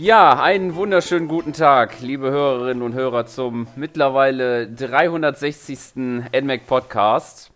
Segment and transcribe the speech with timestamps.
[0.00, 5.96] Ja, einen wunderschönen guten Tag, liebe Hörerinnen und Hörer, zum mittlerweile 360.
[5.96, 7.50] NMAC Podcast.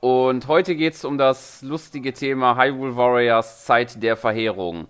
[0.00, 4.88] Und heute geht es um das lustige Thema Hyrule Warriors Zeit der Verheerung.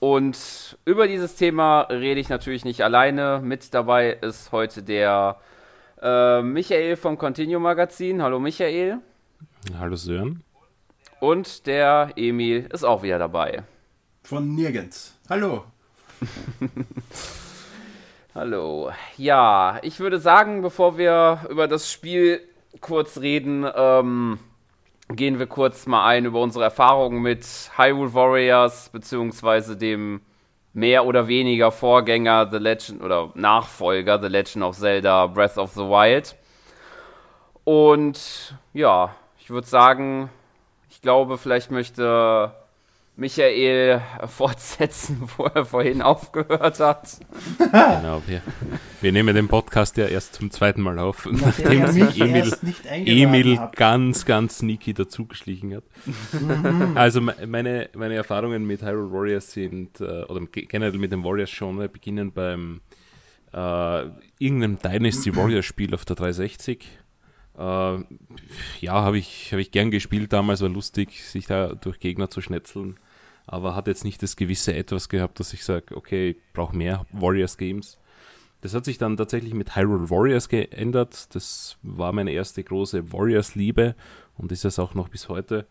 [0.00, 3.42] Und über dieses Thema rede ich natürlich nicht alleine.
[3.44, 5.36] Mit dabei ist heute der
[6.00, 8.22] äh, Michael vom Continuum Magazin.
[8.22, 8.96] Hallo Michael.
[9.78, 10.42] Hallo Sören.
[11.20, 13.64] Und der Emil ist auch wieder dabei.
[14.22, 15.18] Von nirgends.
[15.28, 15.64] Hallo.
[18.34, 18.90] Hallo.
[19.16, 22.40] Ja, ich würde sagen, bevor wir über das Spiel
[22.80, 24.38] kurz reden, ähm,
[25.08, 27.44] gehen wir kurz mal ein über unsere Erfahrungen mit
[27.76, 30.20] Hyrule Warriors, beziehungsweise dem
[30.72, 35.80] mehr oder weniger Vorgänger The Legend oder Nachfolger The Legend of Zelda Breath of the
[35.80, 36.34] Wild.
[37.64, 40.30] Und ja, ich würde sagen,
[40.88, 42.52] ich glaube, vielleicht möchte
[43.14, 47.20] Michael fortsetzen, wo er vorhin aufgehört hat.
[47.58, 48.42] Genau, wir,
[49.00, 52.52] wir nehmen den Podcast ja erst zum zweiten Mal auf, nachdem sich Emil,
[52.90, 55.84] Emil ganz, ganz sneaky dazugeschlichen hat.
[56.94, 62.32] also meine, meine Erfahrungen mit Hyrule Warriors sind, äh, oder generell mit dem Warriors-Genre beginnen
[62.32, 62.80] beim
[63.52, 64.04] äh,
[64.38, 67.01] irgendeinem Dynasty Warriors-Spiel auf der 360.
[67.56, 67.98] Äh,
[68.80, 72.40] ja, habe ich, hab ich gern gespielt damals, war lustig, sich da durch Gegner zu
[72.40, 72.98] schnetzeln
[73.46, 77.06] aber hat jetzt nicht das gewisse Etwas gehabt, dass ich sage, okay, ich brauche mehr
[77.12, 77.98] Warriors Games.
[78.60, 81.34] Das hat sich dann tatsächlich mit Hyrule Warriors geändert.
[81.34, 83.96] Das war meine erste große Warriors-Liebe
[84.38, 85.66] und ist es auch noch bis heute.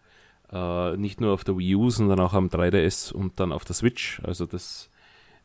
[0.52, 3.76] Äh, nicht nur auf der Wii U, sondern auch am 3DS und dann auf der
[3.76, 4.22] Switch.
[4.24, 4.90] Also das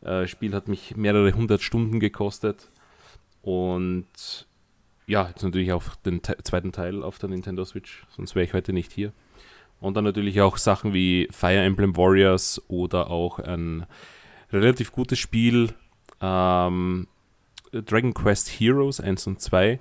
[0.00, 2.73] äh, Spiel hat mich mehrere hundert Stunden gekostet.
[3.43, 4.47] Und
[5.07, 8.73] ja, jetzt natürlich auch den zweiten Teil auf der Nintendo Switch, sonst wäre ich heute
[8.73, 9.12] nicht hier.
[9.81, 13.87] Und dann natürlich auch Sachen wie Fire Emblem Warriors oder auch ein
[14.53, 15.75] relativ gutes Spiel
[16.21, 17.06] ähm,
[17.72, 19.78] Dragon Quest Heroes 1 und 2,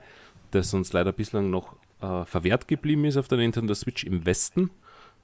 [0.51, 4.69] das uns leider bislang noch äh, verwehrt geblieben ist auf der Nintendo Switch im Westen.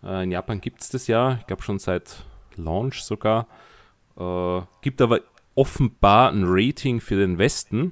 [0.04, 2.24] Äh, in Japan gibt es das ja, ich glaube schon seit
[2.56, 3.48] Launch sogar.
[4.18, 5.20] Äh, gibt aber
[5.54, 7.92] offenbar ein Rating für den Westen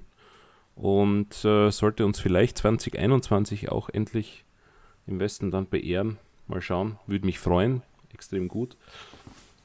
[0.80, 4.46] und äh, sollte uns vielleicht 2021 auch endlich
[5.08, 6.18] im Westen dann beehren.
[6.48, 7.84] Mal schauen, würde mich freuen.
[8.14, 8.78] Extrem gut.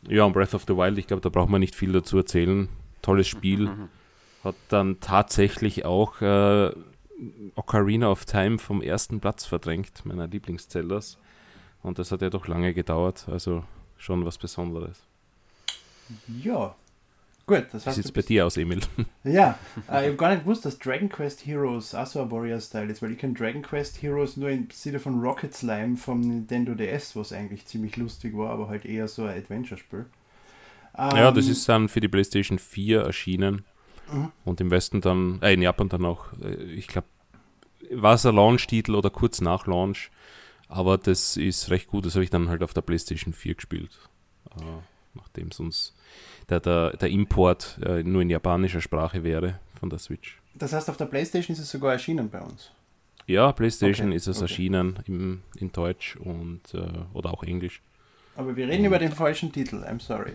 [0.08, 2.68] Ja, und Breath of the Wild, ich glaube, da braucht man nicht viel dazu erzählen.
[3.00, 3.70] Tolles Spiel.
[4.42, 6.72] Hat dann tatsächlich auch äh,
[7.54, 11.18] Ocarina of Time vom ersten Platz verdrängt, meiner Lieblingszeldas.
[11.82, 13.62] Und das hat ja doch lange gedauert, also
[13.96, 15.06] schon was Besonderes.
[16.42, 16.74] Ja,
[17.46, 17.98] Gut, das heißt.
[17.98, 18.80] Wie sieht bei dir aus, Emil?
[19.24, 19.58] Ja,
[19.90, 23.02] äh, ich habe gar nicht gewusst, dass Dragon Quest Heroes auch so ein Warrior-Style ist,
[23.02, 27.16] weil ich kenne Dragon Quest Heroes nur im Sinne von Rocket Slime vom Nintendo DS,
[27.16, 30.06] was eigentlich ziemlich lustig war, aber halt eher so ein Adventure-Spiel.
[30.96, 33.64] Ähm, ja, das ist dann für die PlayStation 4 erschienen
[34.12, 34.30] mhm.
[34.44, 37.08] und im Westen dann, äh, in Japan dann auch, äh, ich glaube,
[37.90, 40.10] war es ein Launch-Titel oder kurz nach Launch,
[40.68, 43.98] aber das ist recht gut, das habe ich dann halt auf der PlayStation 4 gespielt,
[44.56, 44.62] äh,
[45.14, 45.93] nachdem es uns
[46.48, 50.40] der, der, der Import äh, nur in japanischer Sprache wäre von der Switch.
[50.54, 52.70] Das heißt, auf der PlayStation ist es sogar erschienen bei uns?
[53.26, 54.44] Ja, PlayStation okay, ist es okay.
[54.44, 57.80] erschienen im, in Deutsch und äh, oder auch Englisch.
[58.36, 60.32] Aber wir reden und über den falschen Titel, I'm sorry.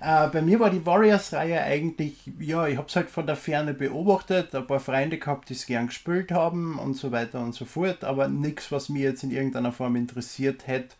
[0.00, 3.74] äh, bei mir war die Warriors-Reihe eigentlich, ja, ich habe es halt von der Ferne
[3.74, 7.66] beobachtet, ein paar Freunde gehabt, die es gern gespielt haben und so weiter und so
[7.66, 10.96] fort, aber nichts, was mir jetzt in irgendeiner Form interessiert hätte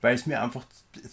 [0.00, 0.64] weil es mir einfach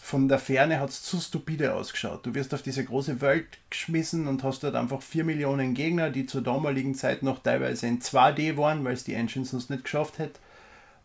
[0.01, 2.25] von der Ferne hat es zu stupide ausgeschaut.
[2.25, 6.25] Du wirst auf diese große Welt geschmissen und hast dort einfach 4 Millionen Gegner, die
[6.25, 10.19] zur damaligen Zeit noch teilweise in 2D waren, weil es die Engine sonst nicht geschafft
[10.19, 10.39] hätte.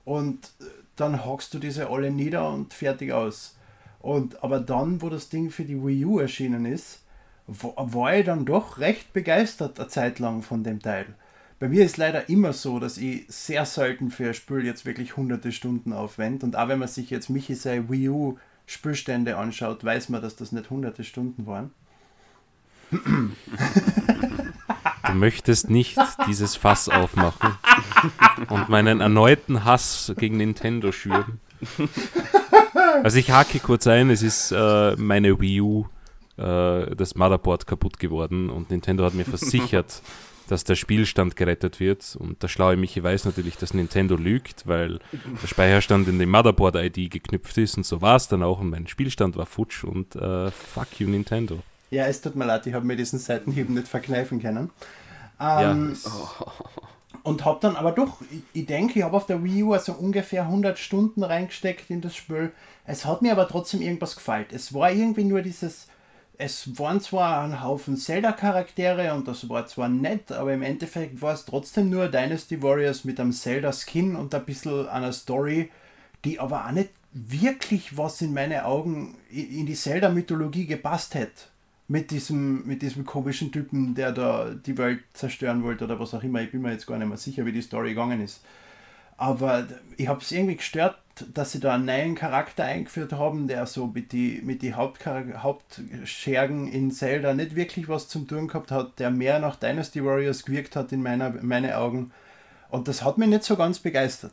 [0.05, 0.51] Und
[0.97, 3.57] dann hackst du diese alle nieder und fertig aus.
[4.01, 7.01] Und, aber dann, wo das Ding für die Wii U erschienen ist,
[7.47, 11.07] war ich dann doch recht begeistert eine Zeit lang von dem Teil.
[11.61, 15.19] Bei mir ist leider immer so, dass ich sehr selten für ein Spiel jetzt wirklich
[15.19, 16.47] hunderte Stunden aufwende.
[16.47, 20.37] Und auch wenn man sich jetzt Michi sei Wii U Spielstände anschaut, weiß man, dass
[20.37, 21.71] das nicht hunderte Stunden waren.
[22.91, 23.03] Du
[25.13, 27.59] möchtest nicht dieses Fass aufmachen
[28.49, 31.41] und meinen erneuten Hass gegen Nintendo schüren.
[33.03, 35.85] Also ich hake kurz ein, es ist äh, meine Wii U,
[36.39, 40.01] äh, das Motherboard kaputt geworden und Nintendo hat mir versichert,
[40.51, 42.17] dass der Spielstand gerettet wird.
[42.19, 47.11] Und der schlaue Michi weiß natürlich, dass Nintendo lügt, weil der Speicherstand in die Motherboard-ID
[47.11, 50.51] geknüpft ist und so war es dann auch und mein Spielstand war futsch und äh,
[50.51, 51.61] fuck you Nintendo.
[51.91, 54.71] Ja, es tut mir leid, ich habe mir diesen Seitenhieb nicht verkneifen können.
[55.41, 56.11] Ähm, ja.
[57.23, 59.93] Und habe dann aber doch, ich, ich denke, ich habe auf der Wii U also
[59.93, 62.51] ungefähr 100 Stunden reingesteckt in das Spiel.
[62.87, 64.47] Es hat mir aber trotzdem irgendwas gefallen.
[64.51, 65.87] Es war irgendwie nur dieses,
[66.41, 71.35] es waren zwar ein Haufen Zelda-Charaktere und das war zwar nett, aber im Endeffekt war
[71.35, 75.71] es trotzdem nur Dynasty Warriors mit einem Zelda-Skin und ein bisschen einer Story,
[76.25, 81.43] die aber auch nicht wirklich was in meine Augen in die Zelda-Mythologie gepasst hätte.
[81.89, 86.23] Mit diesem, mit diesem komischen Typen, der da die Welt zerstören wollte oder was auch
[86.23, 86.41] immer.
[86.41, 88.43] Ich bin mir jetzt gar nicht mehr sicher, wie die Story gegangen ist.
[89.21, 89.67] Aber
[89.99, 90.97] ich habe es irgendwie gestört,
[91.35, 96.67] dass sie da einen neuen Charakter eingeführt haben, der so mit den mit die Hauptschergen
[96.73, 100.75] in Zelda nicht wirklich was zum tun gehabt hat, der mehr nach Dynasty Warriors gewirkt
[100.75, 102.13] hat in meiner, meine Augen.
[102.71, 104.33] Und das hat mich nicht so ganz begeistert.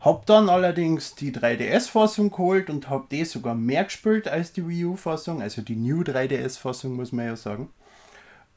[0.00, 4.84] Hab dann allerdings die 3DS-Fassung geholt und hab die sogar mehr gespielt als die Wii
[4.84, 7.70] U-Fassung, also die New 3DS-Fassung muss man ja sagen.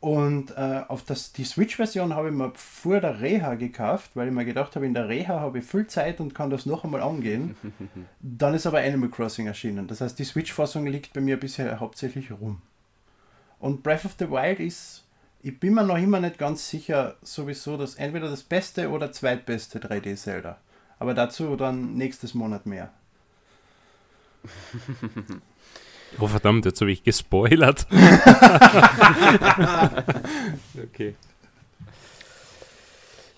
[0.03, 4.33] Und äh, auf das, die Switch-Version habe ich mir vor der Reha gekauft, weil ich
[4.33, 7.01] mir gedacht habe, in der Reha habe ich viel Zeit und kann das noch einmal
[7.01, 7.55] angehen.
[8.19, 9.87] Dann ist aber Animal Crossing erschienen.
[9.87, 12.61] Das heißt, die Switch-Fassung liegt bei mir bisher hauptsächlich rum.
[13.59, 15.05] Und Breath of the Wild ist,
[15.41, 19.79] ich bin mir noch immer nicht ganz sicher, sowieso das entweder das beste oder zweitbeste
[19.79, 20.57] 3D-Zelda.
[20.99, 22.91] Aber dazu dann nächstes Monat mehr.
[26.19, 27.87] Oh verdammt, jetzt habe ich gespoilert.
[30.83, 31.15] okay.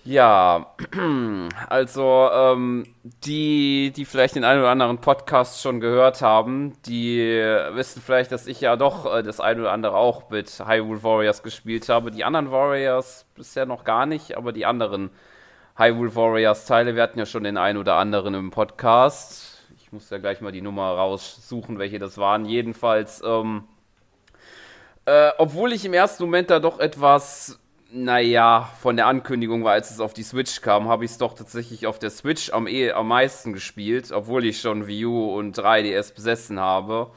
[0.06, 0.66] Ja,
[1.68, 2.84] also ähm,
[3.24, 7.18] die, die vielleicht den einen oder anderen Podcast schon gehört haben, die
[7.72, 11.42] wissen vielleicht, dass ich ja doch äh, das eine oder andere auch mit Hyrule Warriors
[11.42, 12.12] gespielt habe.
[12.12, 15.10] Die anderen Warriors bisher noch gar nicht, aber die anderen
[15.76, 19.45] Hyrule Warriors Teile, wir hatten ja schon den einen oder anderen im Podcast.
[19.96, 22.44] Ich muss ja gleich mal die Nummer raussuchen, welche das waren.
[22.44, 23.64] Jedenfalls, ähm,
[25.06, 27.58] äh, obwohl ich im ersten Moment da doch etwas,
[27.90, 31.32] naja, von der Ankündigung war, als es auf die Switch kam, habe ich es doch
[31.32, 35.58] tatsächlich auf der Switch am, eh, am meisten gespielt, obwohl ich schon Wii U und
[35.58, 37.10] 3DS besessen habe.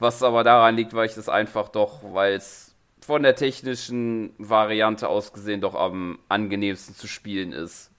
[0.00, 5.08] Was aber daran liegt, weil ich das einfach doch, weil es von der technischen Variante
[5.08, 7.92] aus gesehen doch am angenehmsten zu spielen ist.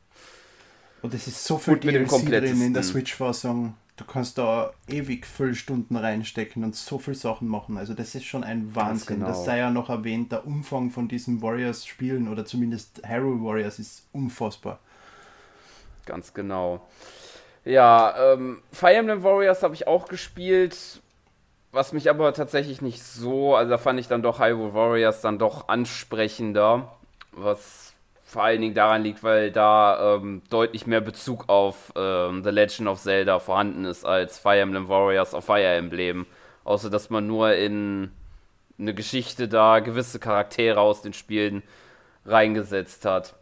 [1.01, 5.25] Und es ist so viel Gut, DLC drin in der Switch-Fassung du kannst da ewig
[5.25, 7.77] viele Stunden reinstecken und so viele Sachen machen.
[7.77, 9.17] Also das ist schon ein Wahnsinn.
[9.17, 9.27] Genau.
[9.27, 14.07] Das sei ja noch erwähnt, der Umfang von diesen Warriors-Spielen oder zumindest Hero Warriors ist
[14.13, 14.79] unfassbar.
[16.05, 16.87] Ganz genau.
[17.65, 21.01] Ja, ähm, Fire Emblem Warriors habe ich auch gespielt,
[21.73, 25.37] was mich aber tatsächlich nicht so, also da fand ich dann doch Hyrule Warriors dann
[25.37, 26.95] doch ansprechender,
[27.33, 27.88] was
[28.29, 32.87] vor allen Dingen daran liegt, weil da ähm, deutlich mehr Bezug auf ähm, The Legend
[32.87, 36.27] of Zelda vorhanden ist als Fire Emblem Warriors auf Fire Emblem.
[36.63, 38.11] Außer dass man nur in
[38.77, 41.63] eine Geschichte da gewisse Charaktere aus den Spielen
[42.23, 43.33] reingesetzt hat.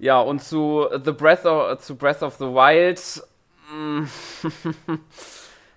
[0.00, 3.22] Ja, und zu The Breath of, zu Breath of the Wild.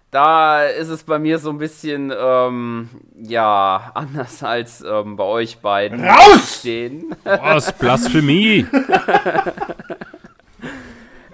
[0.09, 5.59] Da ist es bei mir so ein bisschen, ähm, ja, anders als ähm, bei euch
[5.59, 6.04] beiden.
[6.04, 6.59] Raus!
[6.59, 7.13] Stehen.
[7.24, 7.74] Was?
[7.74, 8.65] Blasphemie!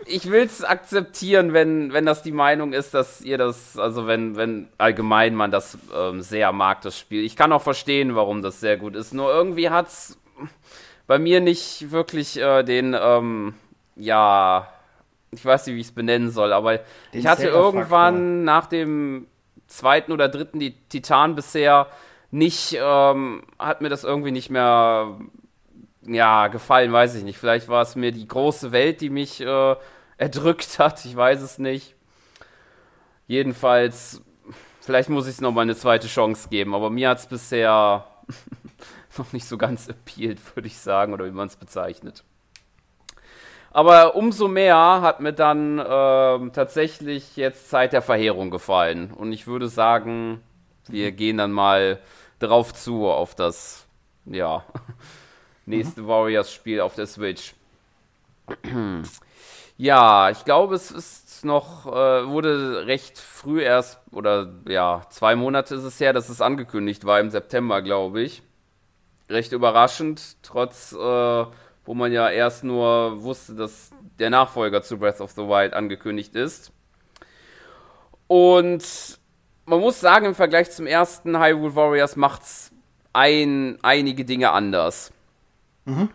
[0.06, 4.36] ich will es akzeptieren, wenn, wenn das die Meinung ist, dass ihr das, also wenn,
[4.36, 7.24] wenn allgemein man das ähm, sehr mag, das Spiel.
[7.24, 9.14] Ich kann auch verstehen, warum das sehr gut ist.
[9.14, 10.18] Nur irgendwie hat es
[11.06, 13.54] bei mir nicht wirklich äh, den, ähm,
[13.96, 14.73] ja,
[15.34, 19.28] ich weiß nicht, wie ich es benennen soll, aber Den ich hatte irgendwann nach dem
[19.68, 21.88] zweiten oder dritten die Titan bisher
[22.32, 25.20] nicht, ähm, hat mir das irgendwie nicht mehr,
[26.02, 27.38] ja, gefallen, weiß ich nicht.
[27.38, 29.76] Vielleicht war es mir die große Welt, die mich äh,
[30.18, 31.96] erdrückt hat, ich weiß es nicht.
[33.28, 34.22] Jedenfalls,
[34.82, 38.08] vielleicht muss ich es nochmal eine zweite Chance geben, aber mir hat es bisher
[39.18, 42.24] noch nicht so ganz appealed, würde ich sagen, oder wie man es bezeichnet.
[43.74, 49.12] Aber umso mehr hat mir dann äh, tatsächlich jetzt Zeit der Verheerung gefallen.
[49.12, 50.44] Und ich würde sagen,
[50.88, 52.00] wir gehen dann mal
[52.38, 53.88] drauf zu auf das,
[54.26, 54.64] ja,
[55.66, 56.08] nächste mhm.
[56.08, 57.56] Warriors-Spiel auf der Switch.
[59.78, 65.74] ja, ich glaube, es ist noch, äh, wurde recht früh erst, oder ja, zwei Monate
[65.76, 68.44] ist es her, dass es angekündigt war, im September, glaube ich.
[69.30, 71.46] Recht überraschend, trotz äh,
[71.86, 76.36] wo man ja erst nur wusste, dass der Nachfolger zu Breath of the Wild angekündigt
[76.36, 76.72] ist.
[78.28, 79.20] Und
[79.66, 82.72] man muss sagen, im Vergleich zum ersten Hyrule Warriors macht's
[83.12, 85.12] ein, einige Dinge anders.
[85.86, 86.10] Mhm.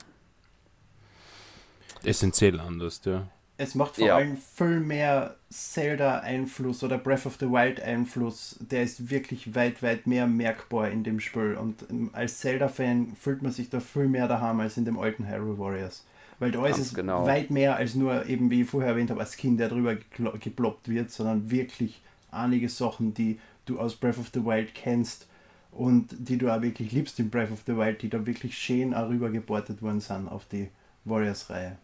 [2.04, 3.28] Essentiell anders, ja.
[3.60, 4.16] Es macht vor ja.
[4.16, 8.56] allem viel mehr Zelda-Einfluss oder Breath of the Wild-Einfluss.
[8.60, 11.56] Der ist wirklich weit, weit mehr merkbar in dem Spiel.
[11.60, 15.28] Und ähm, als Zelda-Fan fühlt man sich da viel mehr daheim als in dem alten
[15.28, 16.04] Hyrule Warriors.
[16.38, 17.26] Weil da ist es genau.
[17.26, 20.88] weit mehr als nur, eben wie ich vorher erwähnt habe, als Kind, der drüber geploppt
[20.88, 22.00] wird, sondern wirklich
[22.30, 25.26] einige Sachen, die du aus Breath of the Wild kennst
[25.72, 28.94] und die du auch wirklich liebst in Breath of the Wild, die da wirklich schön
[28.94, 30.68] auch rübergeportet worden sind auf die
[31.04, 31.76] Warriors-Reihe.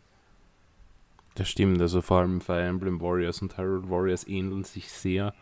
[1.35, 5.35] Das stimmt, also vor allem Fire Emblem Warriors und Hyrule Warriors ähneln sich sehr.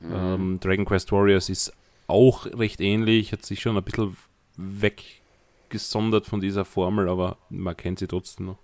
[0.00, 0.12] Mhm.
[0.12, 1.72] Ähm, Dragon Quest Warriors ist
[2.08, 4.16] auch recht ähnlich, hat sich schon ein bisschen
[4.56, 8.58] weggesondert von dieser Formel, aber man kennt sie trotzdem noch.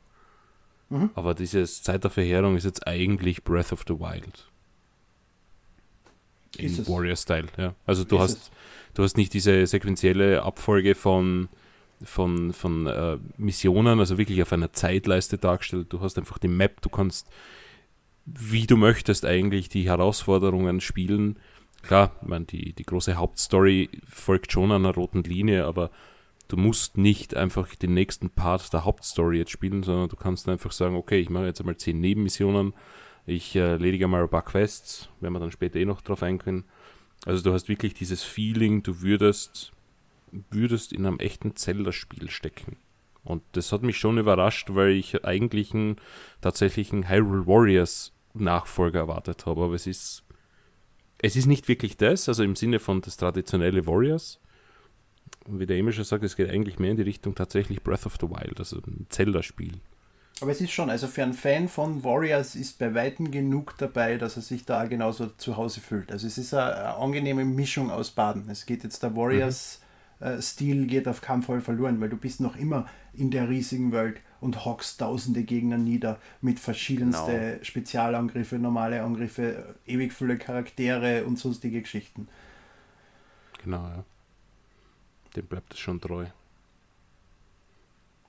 [0.91, 1.11] Mhm.
[1.15, 4.49] Aber dieses Zeit der Verheerung ist jetzt eigentlich Breath of the Wild.
[6.57, 7.75] In Warrior-Style, ja.
[7.85, 8.51] Also du ist hast, es?
[8.95, 11.49] du hast nicht diese sequentielle Abfolge von
[12.03, 15.93] von, von äh, Missionen, also wirklich auf einer Zeitleiste dargestellt.
[15.93, 17.29] Du hast einfach die Map, du kannst,
[18.27, 21.39] wie du möchtest, eigentlich die Herausforderungen spielen.
[21.83, 25.91] Klar, ich meine, die, die große Hauptstory folgt schon einer roten Linie, aber
[26.49, 30.73] du musst nicht einfach den nächsten Part der Hauptstory jetzt spielen, sondern du kannst einfach
[30.73, 32.73] sagen, okay, ich mache jetzt einmal zehn Nebenmissionen,
[33.27, 36.65] ich äh, ledige mal ein paar Quests, werden wir dann später eh noch drauf eingehen.
[37.27, 39.74] Also du hast wirklich dieses Feeling, du würdest
[40.51, 42.77] würdest in einem echten Zelda-Spiel stecken.
[43.25, 45.97] Und das hat mich schon überrascht, weil ich eigentlich einen
[46.41, 49.65] tatsächlichen Hyrule Warriors Nachfolger erwartet habe.
[49.65, 50.25] Aber es ist,
[51.23, 54.41] es ist nicht wirklich das, also im Sinne von das traditionelle Warriors.
[55.47, 58.07] Und wie der Emil schon sagt, es geht eigentlich mehr in die Richtung tatsächlich Breath
[58.07, 59.81] of the Wild, also ein Zelda-Spiel.
[60.41, 64.17] Aber es ist schon, also für einen Fan von Warriors ist bei Weitem genug dabei,
[64.17, 66.11] dass er sich da genauso zu Hause fühlt.
[66.11, 68.51] Also es ist eine, eine angenehme Mischung aus Baden.
[68.51, 69.84] Es geht jetzt der Warriors mhm
[70.41, 74.21] Stil geht auf keinen Fall verloren, weil du bist noch immer in der riesigen Welt
[74.41, 77.65] und hockst tausende Gegner nieder mit verschiedensten genau.
[77.65, 82.29] Spezialangriffe, normale Angriffe, ewig viele Charaktere und sonstige Geschichten.
[83.63, 84.05] Genau, ja.
[85.35, 86.27] Dem bleibt es schon treu.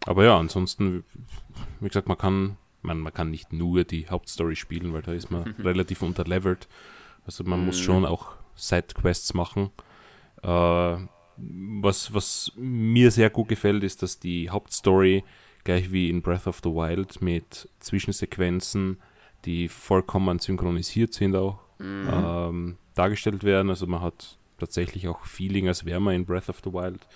[0.05, 1.03] Aber ja, ansonsten,
[1.79, 5.31] wie gesagt, man kann, man, man kann nicht nur die Hauptstory spielen, weil da ist
[5.31, 6.67] man relativ unterlevelt.
[7.25, 7.65] Also man mhm.
[7.67, 9.71] muss schon auch Sidequests machen.
[10.43, 10.97] Äh,
[11.37, 15.23] was, was mir sehr gut gefällt, ist, dass die Hauptstory
[15.63, 18.97] gleich wie in Breath of the Wild mit Zwischensequenzen,
[19.45, 22.09] die vollkommen synchronisiert sind, auch mhm.
[22.11, 23.69] ähm, dargestellt werden.
[23.69, 27.07] Also man hat tatsächlich auch Feeling, als wäre man in Breath of the Wild.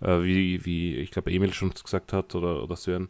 [0.00, 3.08] Äh, wie, wie ich glaube Emil schon gesagt hat oder, oder Sören.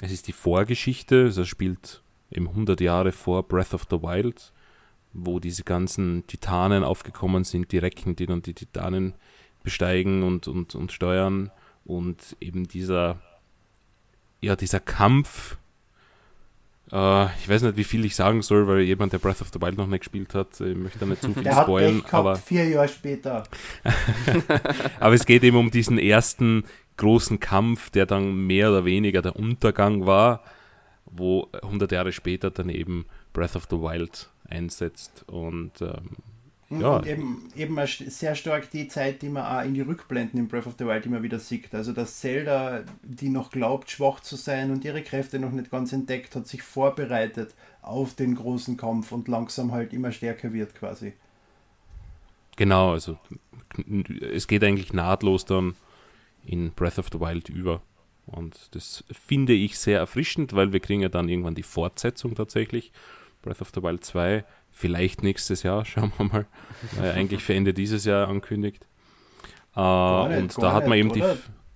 [0.00, 4.52] Es ist die Vorgeschichte, also spielt eben 100 Jahre vor Breath of the Wild,
[5.12, 9.14] wo diese ganzen Titanen aufgekommen sind, die Recken, die dann die Titanen
[9.68, 11.50] besteigen und, und, und steuern
[11.84, 13.18] und eben dieser,
[14.40, 15.58] ja, dieser Kampf,
[16.90, 19.60] äh, ich weiß nicht, wie viel ich sagen soll, weil jemand, der Breath of the
[19.60, 22.02] Wild noch nicht gespielt hat, ich möchte da nicht zu viel der spoilen.
[22.04, 23.42] Hat aber vier Jahre später.
[25.00, 26.64] aber es geht eben um diesen ersten
[26.96, 30.42] großen Kampf, der dann mehr oder weniger der Untergang war,
[31.04, 36.16] wo 100 Jahre später dann eben Breath of the Wild einsetzt und ähm,
[36.70, 36.96] ja.
[36.96, 40.66] Und eben, eben sehr stark die Zeit, die man auch in die Rückblenden in Breath
[40.66, 41.74] of the Wild immer wieder sieht.
[41.74, 45.92] Also dass Zelda, die noch glaubt, schwach zu sein und ihre Kräfte noch nicht ganz
[45.92, 51.14] entdeckt hat, sich vorbereitet auf den großen Kampf und langsam halt immer stärker wird quasi.
[52.56, 53.18] Genau, also
[54.32, 55.74] es geht eigentlich nahtlos dann
[56.44, 57.80] in Breath of the Wild über.
[58.26, 62.92] Und das finde ich sehr erfrischend, weil wir kriegen ja dann irgendwann die Fortsetzung tatsächlich.
[63.40, 64.44] Breath of the Wild 2
[64.78, 66.46] Vielleicht nächstes Jahr, schauen wir mal.
[67.02, 68.86] Äh, eigentlich für Ende dieses Jahr ankündigt.
[69.74, 71.24] Äh, nicht, und da hat man eben die.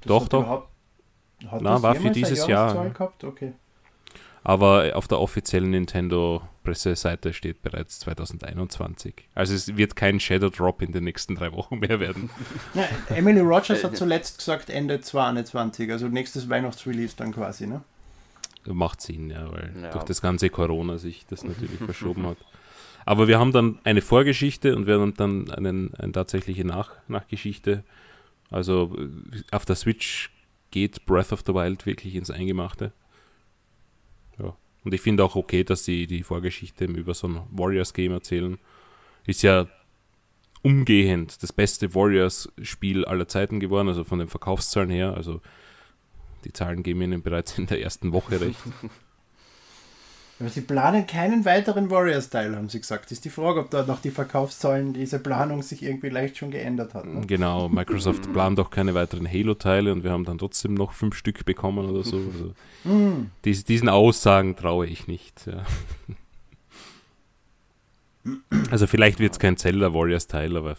[0.07, 0.69] Doch, doch.
[1.61, 2.91] Na, war für dieses Jahr.
[2.91, 3.25] Gehabt?
[3.25, 3.55] Okay.
[4.45, 9.15] Aber auf der offiziellen Nintendo-Presseseite steht bereits 2021.
[9.35, 12.31] Also es wird kein Shadow Drop in den nächsten drei Wochen mehr werden.
[12.75, 12.85] Ja,
[13.17, 17.83] Emily Rogers hat zuletzt gesagt Ende 2021, also nächstes Weihnachtsrelease dann quasi, ne?
[18.65, 19.91] Macht Sinn, ja, weil ja.
[19.91, 22.37] durch das ganze Corona sich das natürlich verschoben hat.
[23.05, 27.85] Aber wir haben dann eine Vorgeschichte und wir haben dann einen, eine tatsächliche Nach Nachgeschichte.
[28.51, 30.31] Also äh, auf der Switch
[30.71, 32.93] geht Breath of the Wild wirklich ins Eingemachte.
[34.39, 34.57] Ja.
[34.85, 38.59] Und ich finde auch okay, dass sie die Vorgeschichte über so ein Warriors-Game erzählen.
[39.27, 39.69] Ist ja
[40.63, 45.15] umgehend das beste Warriors-Spiel aller Zeiten geworden, also von den Verkaufszahlen her.
[45.15, 45.41] Also
[46.45, 48.59] die Zahlen geben ihnen bereits in der ersten Woche recht.
[50.43, 53.13] Aber sie planen keinen weiteren Warriors-Teil, haben sie gesagt.
[53.13, 56.95] Ist die Frage, ob dort noch die Verkaufszahlen, diese Planung sich irgendwie leicht schon geändert
[56.95, 57.05] hat.
[57.05, 57.25] Ne?
[57.29, 61.45] Genau, Microsoft plant auch keine weiteren Halo-Teile und wir haben dann trotzdem noch fünf Stück
[61.45, 62.17] bekommen oder so.
[62.17, 62.55] Also,
[62.93, 63.31] mm.
[63.45, 65.47] dies, diesen Aussagen traue ich nicht.
[65.47, 65.63] Ja.
[68.73, 70.77] Also vielleicht wird es kein Zelda Warriors Teil, aber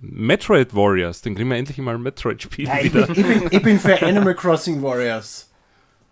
[0.00, 3.10] Metroid Warriors, dann kriegen wir endlich mal ein Metroid-Spiel ja, wieder.
[3.10, 5.51] Ich bin, ich, bin, ich bin für Animal Crossing Warriors.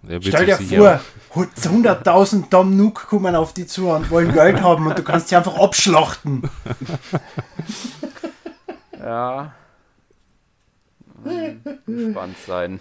[0.02, 1.00] Stell dir vor,
[1.34, 5.36] 100.000 Dom Nook kommen auf die zu und wollen Geld haben und du kannst sie
[5.36, 6.42] einfach abschlachten.
[8.98, 9.52] ja.
[11.84, 12.80] Spannend sein.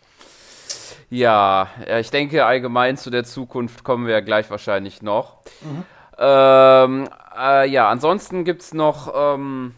[1.10, 1.68] ja,
[2.00, 5.36] ich denke allgemein zu der Zukunft kommen wir ja gleich wahrscheinlich noch.
[5.60, 5.84] Mhm.
[6.18, 9.74] Ähm, äh, ja, ansonsten gibt es noch, ähm,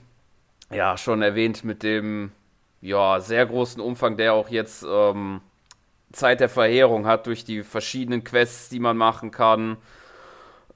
[0.73, 2.33] ja, schon erwähnt mit dem,
[2.81, 5.43] ja, sehr großen Umfang, der auch jetzt ähm,
[6.13, 9.77] Zeit der Verheerung hat durch die verschiedenen Quests, die man machen kann.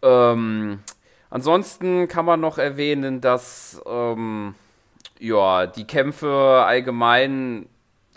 [0.03, 0.81] Ähm,
[1.31, 4.55] ansonsten kann man noch erwähnen, dass ähm,
[5.19, 7.69] ja, die Kämpfe allgemein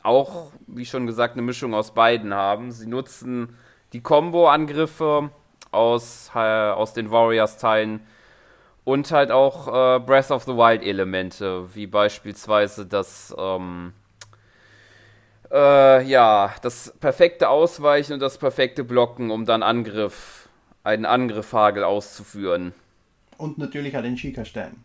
[0.03, 2.71] auch, wie schon gesagt, eine Mischung aus beiden haben.
[2.71, 3.57] Sie nutzen
[3.93, 5.29] die Combo-Angriffe
[5.71, 8.01] aus, äh, aus den Warriors-Teilen
[8.83, 13.93] und halt auch äh, Breath of the Wild-Elemente, wie beispielsweise das, ähm,
[15.51, 20.49] äh, ja, das perfekte Ausweichen und das perfekte Blocken, um dann Angriff,
[20.83, 22.73] einen Angriffhagel auszuführen.
[23.37, 24.83] Und natürlich auch den Schika-Stein.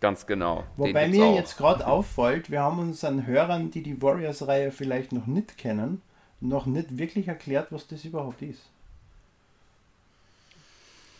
[0.00, 0.64] Ganz genau.
[0.76, 1.34] Wobei mir auch.
[1.34, 6.02] jetzt gerade auffällt, wir haben unseren Hörern, die die Warriors-Reihe vielleicht noch nicht kennen,
[6.40, 8.60] noch nicht wirklich erklärt, was das überhaupt ist.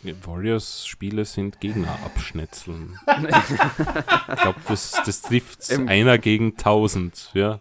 [0.03, 2.99] Warriors-Spiele sind Gegner abschnetzeln.
[3.07, 7.29] ich glaube, das, das trifft einer gegen tausend.
[7.33, 7.59] Ja.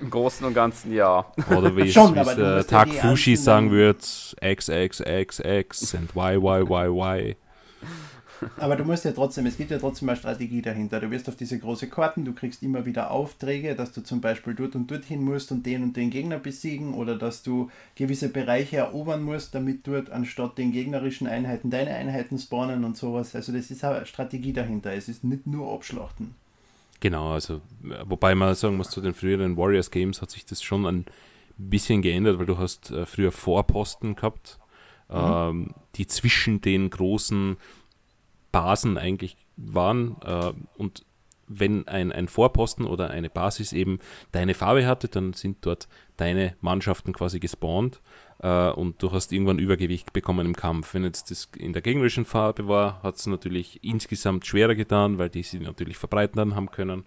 [0.00, 1.26] Im Großen und Ganzen ja.
[1.50, 6.62] Oder wie es der Tag Fushi sagen wird: X, X, X, X und Y, Y,
[6.62, 7.36] Y, Y.
[8.56, 11.00] Aber du musst ja trotzdem, es gibt ja trotzdem eine Strategie dahinter.
[11.00, 14.54] Du wirst auf diese große Karten, du kriegst immer wieder Aufträge, dass du zum Beispiel
[14.54, 18.78] dort und dorthin musst und den und den Gegner besiegen oder dass du gewisse Bereiche
[18.78, 23.34] erobern musst, damit dort anstatt den gegnerischen Einheiten deine Einheiten spawnen und sowas.
[23.34, 24.92] Also das ist eine Strategie dahinter.
[24.92, 26.34] Es ist nicht nur Abschlachten.
[27.00, 27.60] Genau, also
[28.04, 31.04] wobei man sagen muss, zu den früheren Warriors Games hat sich das schon ein
[31.58, 34.58] bisschen geändert, weil du hast äh, früher Vorposten gehabt,
[35.08, 35.14] mhm.
[35.16, 37.56] ähm, die zwischen den großen
[38.56, 40.16] Basen eigentlich waren.
[40.24, 41.04] Äh, und
[41.46, 43.98] wenn ein, ein Vorposten oder eine Basis eben
[44.32, 48.00] deine Farbe hatte, dann sind dort deine Mannschaften quasi gespawnt
[48.38, 50.94] äh, und du hast irgendwann Übergewicht bekommen im Kampf.
[50.94, 55.28] Wenn jetzt das in der gegnerischen Farbe war, hat es natürlich insgesamt schwerer getan, weil
[55.28, 57.04] die sie natürlich verbreitern haben können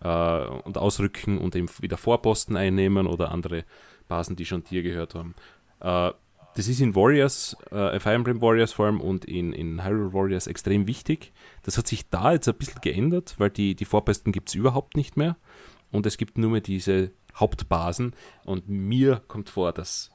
[0.00, 3.64] äh, und ausrücken und eben wieder Vorposten einnehmen oder andere
[4.06, 5.34] Basen, die schon dir gehört haben.
[5.80, 6.12] Äh,
[6.58, 10.48] das ist in Warriors, äh, Fire Emblem Warriors vor allem und in, in Hyrule Warriors
[10.48, 11.32] extrem wichtig.
[11.62, 14.96] Das hat sich da jetzt ein bisschen geändert, weil die, die Vorposten gibt es überhaupt
[14.96, 15.36] nicht mehr.
[15.92, 18.12] Und es gibt nur mehr diese Hauptbasen.
[18.44, 20.10] Und mir kommt vor, dass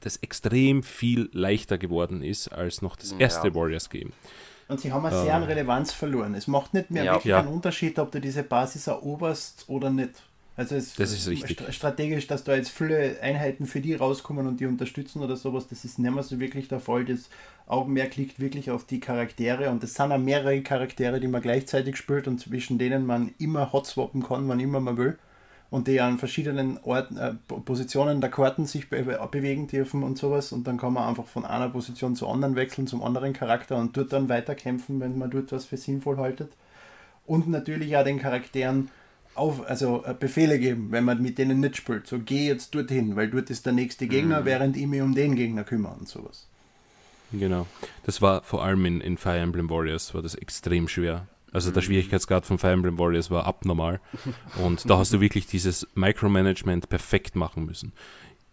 [0.00, 3.54] das extrem viel leichter geworden ist als noch das erste ja.
[3.54, 4.14] Warriors-Game.
[4.68, 5.46] Und sie haben eine sehr an äh.
[5.46, 6.34] Relevanz verloren.
[6.34, 7.12] Es macht nicht mehr ja.
[7.12, 7.40] wirklich ja.
[7.40, 10.22] einen Unterschied, ob du diese Basis eroberst oder nicht.
[10.56, 11.74] Also es das ist richtig.
[11.74, 15.84] strategisch, dass da jetzt viele Einheiten für die rauskommen und die unterstützen oder sowas, das
[15.84, 17.04] ist nicht mehr so wirklich der Fall.
[17.04, 17.28] Das
[17.66, 21.96] Augenmerk liegt wirklich auf die Charaktere und es sind auch mehrere Charaktere, die man gleichzeitig
[21.96, 25.18] spielt und zwischen denen man immer hotswappen kann, wann immer man will
[25.70, 30.52] und die an verschiedenen Orten, äh, Positionen der Karten sich be bewegen dürfen und sowas
[30.52, 33.96] und dann kann man einfach von einer Position zur anderen wechseln, zum anderen Charakter und
[33.96, 36.52] dort dann weiterkämpfen, wenn man dort was für sinnvoll haltet.
[37.26, 38.88] Und natürlich auch den Charakteren
[39.36, 42.06] auf, also äh, Befehle geben, wenn man mit denen nicht spielt.
[42.06, 44.44] So, geh jetzt dorthin, weil dort ist der nächste Gegner, mhm.
[44.44, 46.48] während ich mich um den Gegner kümmere und sowas.
[47.32, 47.66] Genau.
[48.04, 51.26] Das war vor allem in, in Fire Emblem Warriors war das extrem schwer.
[51.52, 51.86] Also der mhm.
[51.86, 54.00] Schwierigkeitsgrad von Fire Emblem Warriors war abnormal.
[54.62, 57.92] Und da hast du wirklich dieses Micromanagement perfekt machen müssen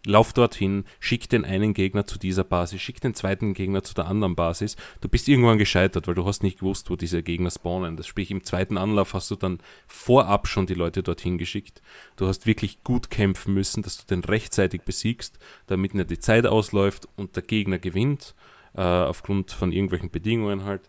[0.06, 4.06] lauf dorthin, schick den einen Gegner zu dieser Basis, schick den zweiten Gegner zu der
[4.06, 4.76] anderen Basis.
[5.00, 7.96] Du bist irgendwann gescheitert, weil du hast nicht gewusst, wo diese Gegner spawnen.
[7.96, 11.82] Das sprich, im zweiten Anlauf hast du dann vorab schon die Leute dorthin geschickt.
[12.16, 16.46] Du hast wirklich gut kämpfen müssen, dass du den rechtzeitig besiegst, damit nicht die Zeit
[16.46, 18.34] ausläuft und der Gegner gewinnt,
[18.74, 20.82] äh, aufgrund von irgendwelchen Bedingungen halt.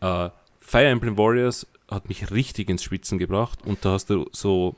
[0.00, 4.74] Äh, Fire Emblem Warriors hat mich richtig ins Schwitzen gebracht und da hast du so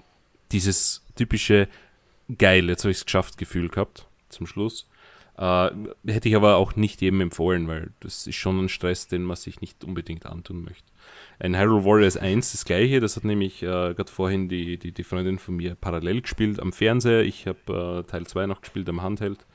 [0.53, 1.69] dieses typische
[2.39, 4.89] geil, jetzt habe ich es geschafft, Gefühl gehabt zum Schluss.
[5.39, 5.71] Äh,
[6.07, 9.37] hätte ich aber auch nicht jedem empfohlen, weil das ist schon ein Stress, den man
[9.37, 10.91] sich nicht unbedingt antun möchte.
[11.39, 15.05] Ein Hyrule Warriors 1 das gleiche, das hat nämlich äh, gerade vorhin die, die, die
[15.05, 17.23] Freundin von mir parallel gespielt am Fernseher.
[17.23, 19.47] Ich habe äh, Teil 2 noch gespielt am Handheld.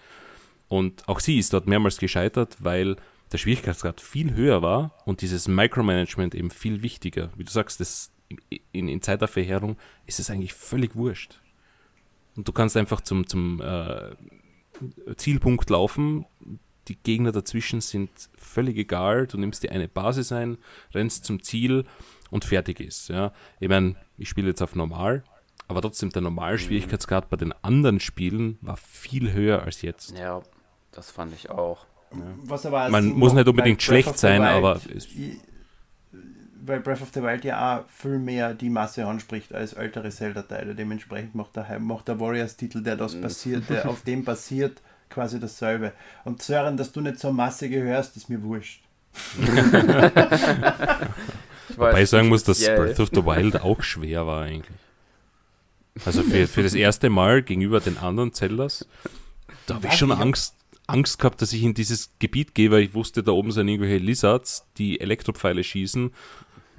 [0.67, 2.95] Und auch sie ist dort mehrmals gescheitert, weil
[3.31, 7.31] der Schwierigkeitsgrad viel höher war und dieses Micromanagement eben viel wichtiger.
[7.35, 8.11] Wie du sagst, das,
[8.71, 11.39] in, in Zeit der Verheerung ist es eigentlich völlig wurscht.
[12.35, 14.15] Und du kannst einfach zum, zum äh,
[15.15, 16.25] Zielpunkt laufen.
[16.87, 19.27] Die Gegner dazwischen sind völlig egal.
[19.27, 20.57] Du nimmst dir eine Basis ein,
[20.93, 21.85] rennst zum Ziel
[22.29, 23.09] und fertig ist.
[23.09, 23.33] Ja.
[23.59, 25.23] Ich meine, ich spiele jetzt auf normal,
[25.67, 27.29] Aber trotzdem, der Normalschwierigkeitsgrad mhm.
[27.29, 30.17] bei den anderen Spielen war viel höher als jetzt.
[30.17, 30.41] Ja,
[30.91, 31.85] das fand ich auch.
[32.13, 32.89] Ja.
[32.89, 34.81] Man muss nicht unbedingt schlecht sein, aber.
[36.65, 40.75] Weil Breath of the Wild ja auch viel mehr die Masse anspricht als ältere Zelda-Teile.
[40.75, 43.73] Dementsprechend macht der, macht der Warriors-Titel, der das passiert, mhm.
[43.73, 45.93] der auf dem basiert, quasi dasselbe.
[46.23, 48.83] Und Sören, dass du nicht zur Masse gehörst, ist mir wurscht.
[51.75, 54.77] Wobei ich sagen muss, dass Breath of the Wild auch schwer war eigentlich.
[56.05, 58.87] Also für, für das erste Mal gegenüber den anderen Zeldas,
[59.65, 60.55] da habe ich schon Angst,
[60.87, 63.97] Angst gehabt, dass ich in dieses Gebiet gehe, weil ich wusste, da oben sind irgendwelche
[63.97, 66.11] Lizards, die Elektropfeile schießen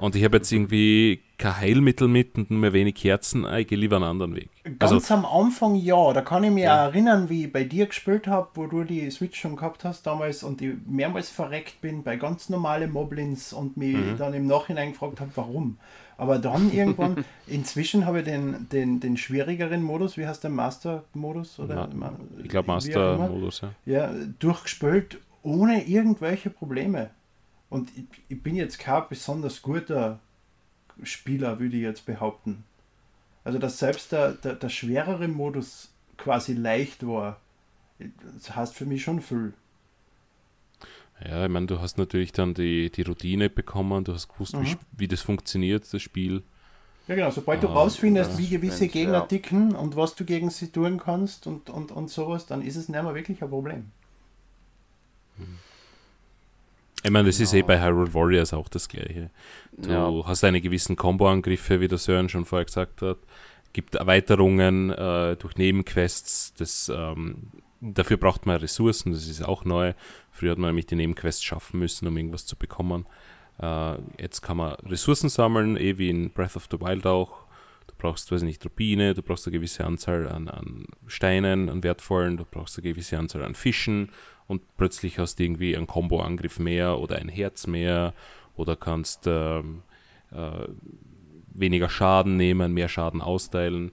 [0.02, 3.78] und ich habe jetzt irgendwie kein Heilmittel mit und nur wenig Herzen, ah, ich gehe
[3.78, 4.50] lieber einen anderen Weg.
[4.78, 6.86] Ganz also, am Anfang ja, da kann ich mich ja.
[6.86, 10.42] erinnern, wie ich bei dir gespielt habe, wo du die Switch schon gehabt hast damals
[10.42, 14.18] und ich mehrmals verreckt bin bei ganz normalen Moblins und mich mhm.
[14.18, 15.78] dann im Nachhinein gefragt habe, warum.
[16.16, 21.58] Aber dann irgendwann, inzwischen habe ich den, den, den schwierigeren Modus, wie heißt der Master-Modus?
[21.58, 22.12] Ma
[22.42, 23.70] ich glaube Master-Modus, ja.
[23.86, 27.10] Ja, durchgespielt ohne irgendwelche Probleme.
[27.72, 30.20] Und ich, ich bin jetzt kein besonders guter
[31.02, 32.64] Spieler, würde ich jetzt behaupten.
[33.44, 37.40] Also, dass selbst der, der, der schwerere Modus quasi leicht war,
[37.98, 39.54] das heißt für mich schon viel.
[41.24, 44.66] Ja, ich meine, du hast natürlich dann die, die Routine bekommen, du hast gewusst, mhm.
[44.66, 46.42] wie, wie das funktioniert, das Spiel.
[47.08, 49.20] Ja, genau, sobald du ah, rausfindest, wie gewisse Gegner ja.
[49.26, 52.90] ticken und was du gegen sie tun kannst und, und, und sowas, dann ist es
[52.90, 53.90] nicht mehr wirklich ein Problem.
[55.38, 55.58] Mhm.
[57.02, 57.48] Ich meine, das genau.
[57.48, 59.30] ist eh bei Hyrule Warriors auch das Gleiche.
[59.76, 60.26] Du ja.
[60.26, 63.18] hast eine gewissen Combo-Angriffe, wie der Sören schon vorher gesagt hat.
[63.72, 66.54] Gibt Erweiterungen äh, durch Nebenquests.
[66.54, 69.94] Das, ähm, dafür braucht man Ressourcen, das ist auch neu.
[70.30, 73.06] Früher hat man nämlich die Nebenquests schaffen müssen, um irgendwas zu bekommen.
[73.60, 77.42] Äh, jetzt kann man Ressourcen sammeln, eh wie in Breath of the Wild auch.
[77.88, 82.36] Du brauchst, weiß nicht, Rubine, du brauchst eine gewisse Anzahl an, an Steinen, an wertvollen,
[82.36, 84.10] du brauchst eine gewisse Anzahl an Fischen
[84.46, 88.12] und plötzlich hast du irgendwie einen Combo-Angriff mehr oder ein Herz mehr
[88.56, 89.82] oder kannst ähm,
[90.30, 90.68] äh,
[91.54, 93.92] weniger Schaden nehmen, mehr Schaden austeilen.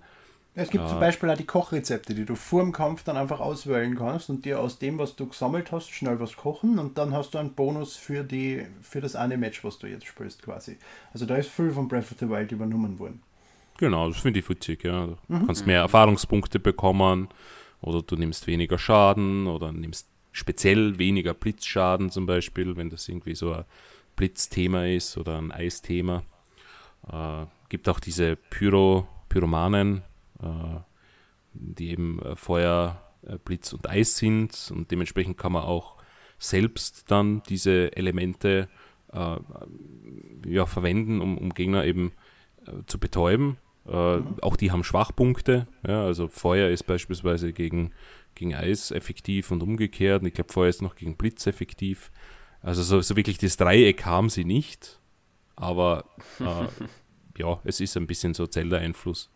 [0.56, 3.40] Es gibt äh, zum Beispiel auch die Kochrezepte, die du vor dem Kampf dann einfach
[3.40, 7.14] auswählen kannst und dir aus dem, was du gesammelt hast, schnell was kochen und dann
[7.14, 10.78] hast du einen Bonus für, die, für das eine Match, was du jetzt spielst quasi.
[11.14, 13.22] Also da ist viel von Breath of the Wild übernommen worden.
[13.78, 15.08] Genau, das finde ich witzig, ja.
[15.08, 15.46] Du mhm.
[15.46, 17.30] kannst mehr Erfahrungspunkte bekommen
[17.82, 23.36] oder du nimmst weniger Schaden oder nimmst speziell weniger Blitzschaden zum Beispiel, wenn das irgendwie
[23.36, 23.66] so ein
[24.16, 26.24] Blitzthema ist oder ein Eisthema.
[27.12, 30.04] Äh, gibt auch diese Pyro, Pyromanen,
[30.42, 30.80] äh,
[31.54, 35.96] die eben äh, Feuer, äh, Blitz und Eis sind und dementsprechend kann man auch
[36.38, 38.70] selbst dann diese Elemente
[39.12, 39.38] äh,
[40.46, 42.14] ja, verwenden, um, um Gegner eben
[42.66, 43.58] äh, zu betäuben.
[43.90, 44.36] Mhm.
[44.42, 45.68] Auch die haben Schwachpunkte.
[45.88, 47.92] Ja, also Feuer ist beispielsweise gegen
[48.36, 50.22] gegen Eis effektiv und umgekehrt.
[50.22, 52.12] Und ich glaube, vorher ist noch gegen Blitz effektiv.
[52.62, 55.00] Also so, so wirklich das Dreieck haben sie nicht.
[55.56, 56.06] Aber
[56.40, 56.68] äh,
[57.38, 59.30] ja, es ist ein bisschen so Zelda-Einfluss.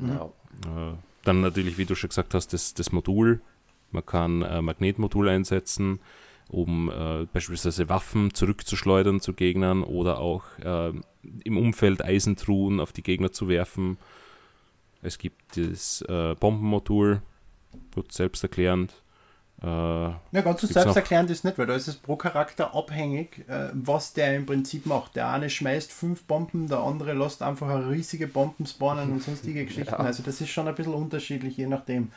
[0.00, 0.24] Ja.
[0.66, 3.40] Äh, dann natürlich, wie du schon gesagt hast, das, das Modul.
[3.92, 6.00] Man kann äh, Magnetmodul einsetzen,
[6.48, 10.92] um äh, beispielsweise Waffen zurückzuschleudern zu Gegnern oder auch äh,
[11.44, 13.98] im Umfeld Eisentruhen auf die Gegner zu werfen.
[15.02, 17.22] Es gibt das äh, Bombenmodul,
[17.94, 18.94] gut selbsterklärend.
[19.62, 23.68] Äh, ja, ganz so selbsterklärend ist nicht, weil da ist es pro Charakter abhängig, äh,
[23.72, 25.16] was der im Prinzip macht.
[25.16, 29.64] Der eine schmeißt fünf Bomben, der andere lässt einfach eine riesige Bomben spawnen und sonstige
[29.66, 29.92] Geschichten.
[29.92, 29.98] Ja.
[29.98, 32.12] Also das ist schon ein bisschen unterschiedlich, je nachdem.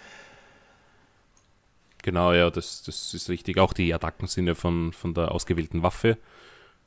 [2.08, 3.58] Genau, ja, das, das ist richtig.
[3.58, 6.18] Auch die Attacken sind ja von, von der ausgewählten Waffe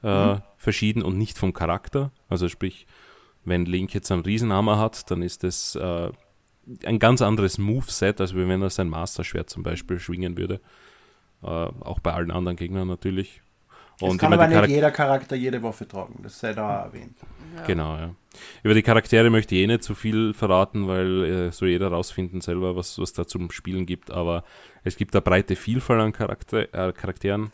[0.03, 0.43] äh, mhm.
[0.57, 2.11] verschieden und nicht vom Charakter.
[2.31, 2.87] Also sprich,
[3.45, 6.11] wenn Link jetzt einen Riesenhammer hat, dann ist das äh,
[6.87, 10.59] ein ganz anderes Moveset, als wenn er sein Master-Schwert zum Beispiel schwingen würde.
[11.43, 13.43] Äh, auch bei allen anderen Gegnern natürlich.
[14.01, 17.17] Und es kann aber nicht jeder Charakter jede Waffe tragen, das sei da erwähnt.
[17.57, 17.63] Ja.
[17.65, 18.15] Genau, ja.
[18.63, 22.41] Über die Charaktere möchte ich eh nicht zu viel verraten, weil äh, so jeder rausfinden
[22.41, 24.11] selber, was, was da zum Spielen gibt.
[24.11, 24.45] Aber
[24.85, 27.53] es gibt eine breite Vielfalt an Charakter, äh, Charakteren.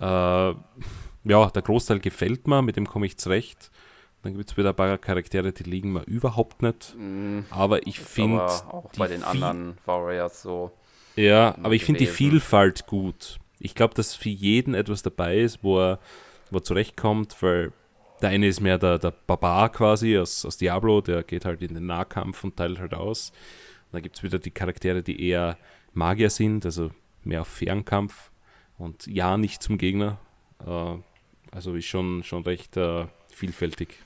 [0.00, 3.70] Äh, ja, der Großteil gefällt mir, mit dem komme ich zurecht.
[4.22, 6.96] Dann gibt es wieder ein paar Charaktere, die liegen mir überhaupt nicht.
[6.98, 8.42] Mm, aber ich finde.
[8.42, 10.72] Auch bei den anderen Warriors so.
[11.14, 13.38] Ja, aber ich finde die Vielfalt gut.
[13.60, 15.98] Ich glaube, dass für jeden etwas dabei ist, wo er,
[16.50, 17.72] wo er zurechtkommt, weil
[18.20, 21.74] der eine ist mehr der, der Barbar quasi aus, aus Diablo, der geht halt in
[21.74, 23.30] den Nahkampf und teilt halt aus.
[23.30, 25.56] Und dann gibt es wieder die Charaktere, die eher
[25.94, 26.90] Magier sind, also
[27.24, 28.30] mehr auf Fernkampf
[28.76, 30.18] und ja nicht zum Gegner.
[30.66, 30.96] Äh,
[31.50, 33.98] also ist schon, schon recht äh, vielfältig.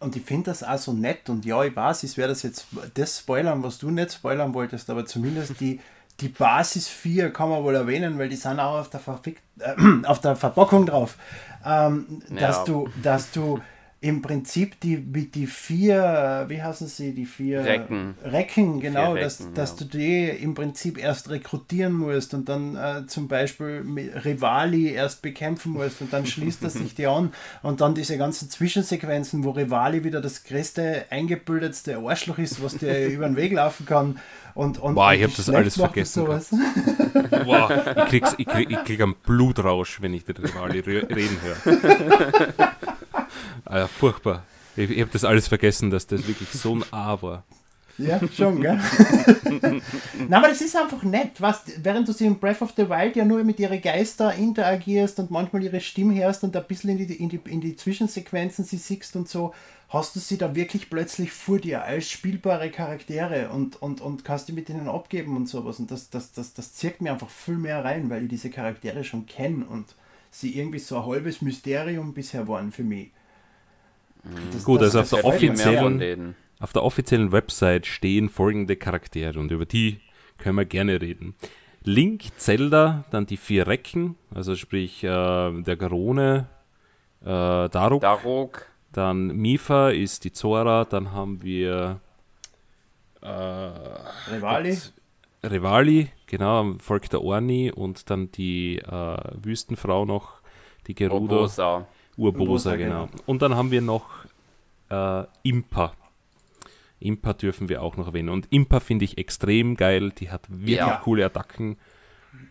[0.00, 2.66] und ich finde das auch so nett und ja, ich weiß, ich werde das jetzt
[2.94, 5.78] das spoilern, was du nicht spoilern wolltest, aber zumindest die,
[6.20, 9.74] die Basis 4 kann man wohl erwähnen, weil die sind auch auf der, Verfick äh,
[10.06, 11.16] auf der Verpackung drauf,
[11.64, 12.40] ähm, ja.
[12.40, 13.60] dass du, dass du
[14.02, 19.38] im Prinzip die, die vier, wie heißen sie, die vier Recken, Recken genau, Recken, dass,
[19.40, 19.46] ja.
[19.54, 23.84] dass du die im Prinzip erst rekrutieren musst und dann äh, zum Beispiel
[24.24, 28.48] Rivali erst bekämpfen musst und dann schließt das sich dir an und dann diese ganzen
[28.48, 33.84] Zwischensequenzen, wo Rivali wieder das größte, eingebildetste Arschloch ist, was dir über den Weg laufen
[33.84, 34.18] kann
[34.54, 36.24] und, und, Boah, ich habe das alles vergessen.
[36.24, 42.72] Boah, ich, krieg's, ich, krieg, ich krieg einen Blutrausch, wenn ich den Rivali reden höre.
[43.70, 44.44] Ah, furchtbar.
[44.76, 47.44] Ich, ich habe das alles vergessen, dass das wirklich so ein A war.
[47.98, 48.80] Ja, schon, gell?
[49.62, 53.14] Nein, aber das ist einfach nett, was, während du sie in Breath of the Wild
[53.14, 57.06] ja nur mit ihren Geister interagierst und manchmal ihre Stimme hörst und ein bisschen in
[57.06, 59.52] die, in die, in die Zwischensequenzen sie siehst und so,
[59.90, 64.48] hast du sie da wirklich plötzlich vor dir als spielbare Charaktere und, und, und kannst
[64.48, 65.78] die mit ihnen abgeben und sowas.
[65.78, 69.04] Und das, das, das, das zirkt mir einfach viel mehr rein, weil ich diese Charaktere
[69.04, 69.94] schon kenne und
[70.30, 73.10] sie irgendwie so ein halbes Mysterium bisher waren für mich.
[74.52, 79.50] Das, Gut, das also auf der, offiziellen, auf der offiziellen Website stehen folgende Charaktere und
[79.50, 80.00] über die
[80.38, 81.34] können wir gerne reden.
[81.82, 86.48] Link, Zelda, dann die vier Recken, also sprich äh, der Garone,
[87.22, 92.00] äh, Daruk, Daruk, dann Mifa ist die Zora, dann haben wir
[93.22, 94.78] äh, Rivali.
[95.42, 100.40] Rivali, genau, folgt der Orni und dann die äh, Wüstenfrau noch,
[100.86, 101.38] die Gerudo.
[101.38, 101.86] Obosa.
[102.20, 103.06] Urbosa, genau.
[103.06, 103.22] genau.
[103.26, 104.06] Und dann haben wir noch
[104.90, 105.94] äh, Impa.
[107.00, 108.28] Impa dürfen wir auch noch erwähnen.
[108.28, 110.10] Und Impa finde ich extrem geil.
[110.10, 111.00] Die hat wirklich ja.
[111.02, 111.78] coole Attacken.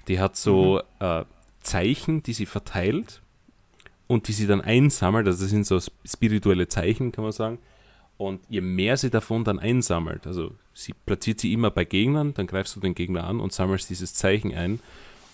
[0.07, 1.05] Die hat so mhm.
[1.05, 1.25] äh,
[1.61, 3.21] Zeichen, die sie verteilt
[4.07, 5.27] und die sie dann einsammelt.
[5.27, 7.59] Also das sind so spirituelle Zeichen, kann man sagen.
[8.17, 12.47] Und je mehr sie davon dann einsammelt, also sie platziert sie immer bei Gegnern, dann
[12.47, 14.81] greifst du den Gegner an und sammelst dieses Zeichen ein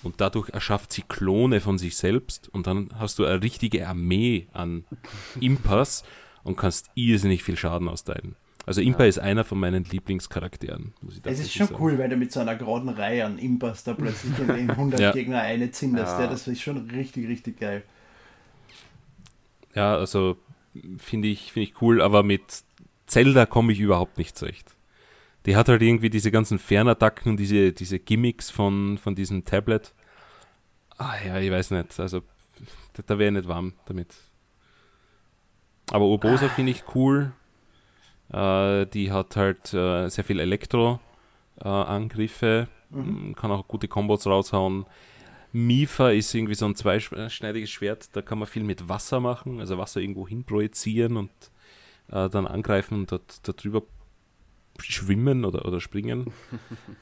[0.05, 4.47] und dadurch erschafft sie Klone von sich selbst und dann hast du eine richtige Armee
[4.53, 4.85] an
[5.41, 6.03] Impas
[6.43, 8.35] und kannst irrsinnig viel Schaden austeilen.
[8.67, 9.09] Also Impa ja.
[9.09, 10.93] ist einer von meinen Lieblingscharakteren.
[11.01, 11.83] Muss ich es ist schon sagen.
[11.83, 14.99] cool, weil du mit so einer geraden Reihe an Impas da plötzlich in den 100
[14.99, 15.11] ja.
[15.11, 16.19] Gegner eine zinderst.
[16.19, 16.27] Ja.
[16.27, 17.83] Das ist schon richtig, richtig geil.
[19.75, 20.37] Ja, also
[20.97, 22.63] finde ich, find ich cool, aber mit
[23.07, 24.74] Zelda komme ich überhaupt nicht zurecht
[25.45, 29.93] die hat halt irgendwie diese ganzen Fernattacken und diese, diese Gimmicks von, von diesem Tablet.
[30.97, 31.97] Ah ja, ich weiß nicht.
[31.99, 32.21] Also,
[32.93, 34.13] da, da wäre ich nicht warm damit.
[35.91, 37.31] Aber Urbosa finde ich cool.
[38.31, 42.67] Äh, die hat halt äh, sehr viel Elektro-Angriffe.
[42.91, 43.35] Äh, mhm.
[43.35, 44.87] Kann auch gute Kombos raushauen.
[45.51, 48.15] Mifa ist irgendwie so ein zweischneidiges Schwert.
[48.15, 49.59] Da kann man viel mit Wasser machen.
[49.59, 51.29] Also Wasser irgendwo hin projizieren und
[52.11, 53.83] äh, dann angreifen und dort, dort drüber
[54.79, 56.31] schwimmen oder, oder springen.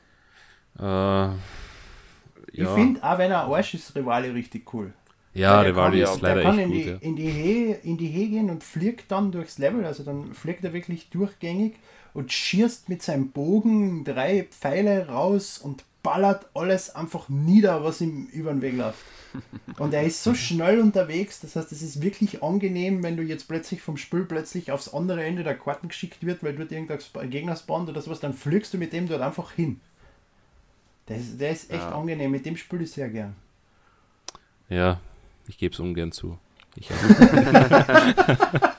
[0.79, 1.37] äh, ja.
[2.53, 4.93] Ich finde, auch wenn er Arsch ist, Rivali richtig cool.
[5.33, 6.75] Ja, Rivali ist leider echt in gut.
[6.75, 6.97] Die, ja.
[7.01, 10.63] in, die He, in die He gehen und fliegt dann durchs Level, also dann fliegt
[10.63, 11.75] er wirklich durchgängig
[12.13, 18.27] und schießt mit seinem Bogen drei Pfeile raus und ballert alles einfach nieder, was ihm
[18.27, 18.99] über den Weg läuft.
[19.79, 23.47] Und er ist so schnell unterwegs, das heißt, es ist wirklich angenehm, wenn du jetzt
[23.47, 27.55] plötzlich vom Spiel plötzlich aufs andere Ende der Karten geschickt wird, weil dort irgendein Gegner
[27.55, 29.79] spawnt oder sowas, dann fliegst du mit dem dort einfach hin.
[31.07, 31.97] Der ist, der ist echt ja.
[31.97, 33.35] angenehm, mit dem spiele ich sehr gern.
[34.69, 34.99] Ja,
[35.47, 36.37] ich gebe es ungern zu.
[36.75, 36.89] Ich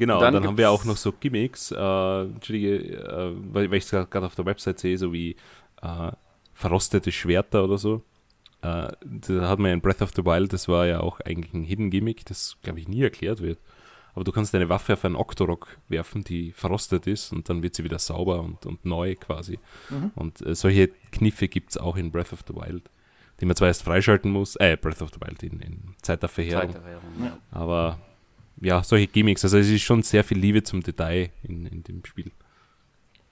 [0.00, 3.84] Genau, dann, dann haben wir auch noch so Gimmicks, äh, Entschuldige, äh, weil, weil ich
[3.84, 5.36] es gerade auf der Website sehe, so wie
[5.82, 6.10] äh,
[6.54, 7.96] verrostete Schwerter oder so.
[8.62, 11.52] Äh, da hat man ja in Breath of the Wild, das war ja auch eigentlich
[11.52, 13.58] ein Hidden Gimmick, das glaube ich nie erklärt wird.
[14.14, 17.74] Aber du kannst deine Waffe auf einen Octorok werfen, die verrostet ist und dann wird
[17.74, 19.58] sie wieder sauber und, und neu quasi.
[19.90, 20.12] Mhm.
[20.14, 22.88] Und äh, solche Kniffe gibt es auch in Breath of the Wild,
[23.42, 26.30] die man zwar erst freischalten muss, äh, Breath of the Wild in, in Zeit der
[26.30, 26.72] Verheerung.
[26.72, 27.38] Zeit der Verheerung ja.
[27.50, 27.98] Aber
[28.60, 32.04] ja, solche Gimmicks, also es ist schon sehr viel Liebe zum Detail in, in dem
[32.04, 32.30] Spiel.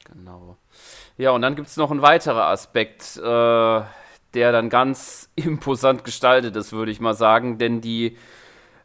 [0.04, 0.56] Genau.
[1.18, 3.80] Ja, und dann gibt es noch einen weiteren Aspekt, äh,
[4.34, 7.58] der dann ganz imposant gestaltet ist, würde ich mal sagen.
[7.58, 8.16] Denn die,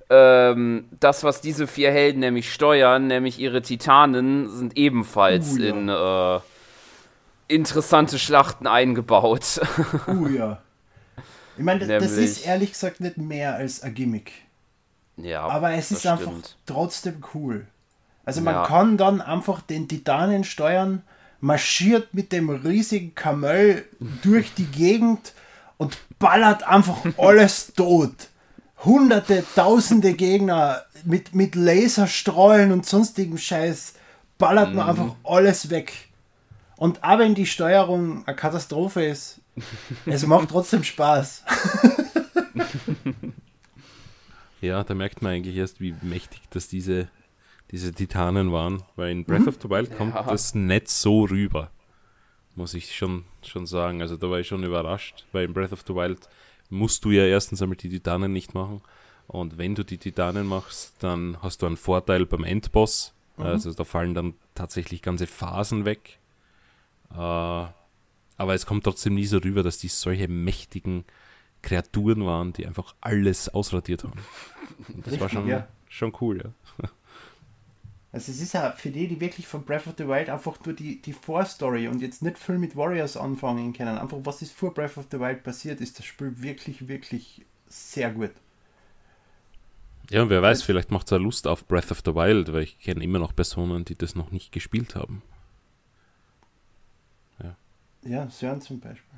[0.10, 5.70] ähm, das, was diese vier Helden nämlich steuern, nämlich ihre Titanen, sind ebenfalls uh, ja.
[5.70, 9.62] in äh, interessante Schlachten eingebaut.
[10.08, 10.62] Uh ja.
[11.56, 14.32] Ich meine, das, das ist ehrlich gesagt nicht mehr als ein Gimmick.
[15.17, 16.19] Ja, aber es ist stimmt.
[16.19, 16.34] einfach
[16.65, 17.67] trotzdem cool.
[18.26, 18.65] Also man ja.
[18.65, 21.04] kann dann einfach den Titanen steuern,
[21.39, 23.86] marschiert mit dem riesigen Kamel
[24.21, 25.34] durch die Gegend
[25.78, 28.30] und ballert einfach alles tot.
[28.84, 33.93] hunderte, tausende Gegner mit, mit Laserstrahlen und sonstigem Scheiß
[34.38, 34.89] ballert man mhm.
[34.89, 35.93] einfach alles weg.
[36.78, 39.39] Und auch wenn die Steuerung eine Katastrophe ist,
[40.06, 41.43] es macht trotzdem Spaß.
[44.63, 47.10] ja, da merkt man eigentlich erst, wie mächtig das diese,
[47.71, 49.47] diese Titanen waren, weil in Breath mhm.
[49.49, 50.23] of the Wild kommt ja.
[50.23, 51.69] das nicht so rüber,
[52.56, 54.02] muss ich schon, schon sagen.
[54.02, 56.30] Also da war ich schon überrascht, weil in Breath of the Wild
[56.69, 58.82] musst du ja erstens einmal die Titanen nicht machen.
[59.28, 63.13] Und wenn du die Titanen machst, dann hast du einen Vorteil beim Endboss.
[63.38, 63.45] Mhm.
[63.45, 66.19] Also da fallen dann tatsächlich ganze Phasen weg.
[67.12, 71.06] Äh, aber es kommt trotzdem nie so rüber, dass die solche mächtigen
[71.62, 74.19] Kreaturen waren, die einfach alles ausradiert haben.
[74.88, 75.67] Das Richtig, war schon, ja.
[75.89, 76.89] schon cool, ja.
[78.13, 80.76] Also es ist ja für die, die wirklich von Breath of the Wild einfach nur
[80.76, 84.72] die, die Vorstory und jetzt nicht viel mit Warriors anfangen können, einfach was ist vor
[84.72, 88.30] Breath of the Wild passiert, ist das Spiel wirklich, wirklich sehr gut.
[90.12, 92.62] Ja, und wer weiß, vielleicht macht es auch Lust auf Breath of the Wild, weil
[92.62, 95.24] ich kenne immer noch Personen, die das noch nicht gespielt haben.
[97.41, 97.56] Ja,
[98.04, 99.12] ja Sören zum Beispiel.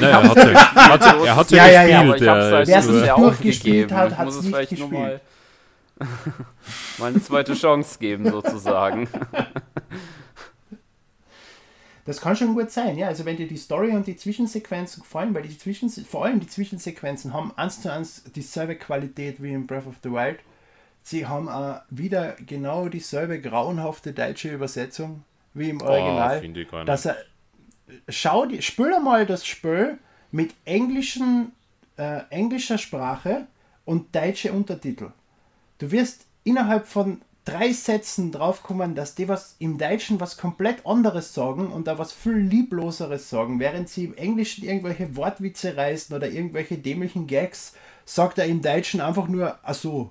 [0.00, 2.20] Naja, er hat ja, er hat ja, ja, ja, gespielt.
[2.22, 5.20] Ja, ja, Wer es nicht durchgespielt hat, hat es nicht gespielt.
[6.98, 9.08] mal eine zweite Chance geben, sozusagen.
[12.06, 13.06] Das kann schon gut sein, ja.
[13.06, 16.48] Also wenn dir die Story und die Zwischensequenzen gefallen, weil die Zwischen vor allem die
[16.48, 20.40] Zwischensequenzen haben eins zu eins dieselbe Qualität wie in Breath of the Wild.
[21.02, 25.22] Sie haben auch wieder genau dieselbe grauenhafte deutsche Übersetzung
[25.54, 26.40] wie im Original.
[26.42, 26.88] Oh, ich gar nicht.
[26.88, 27.16] Dass er,
[28.08, 29.98] schau dir, spül mal das Spiel
[30.30, 31.52] mit englischen,
[31.96, 33.46] äh, englischer Sprache
[33.84, 35.10] und deutsche Untertitel.
[35.78, 41.34] Du wirst innerhalb von drei Sätzen draufkommen, dass die was im Deutschen was komplett anderes
[41.34, 46.28] sagen und da was viel liebloseres sagen, während sie im Englischen irgendwelche Wortwitze reißen oder
[46.28, 47.74] irgendwelche dämlichen Gags,
[48.04, 50.10] sagt er im Deutschen einfach nur ach so.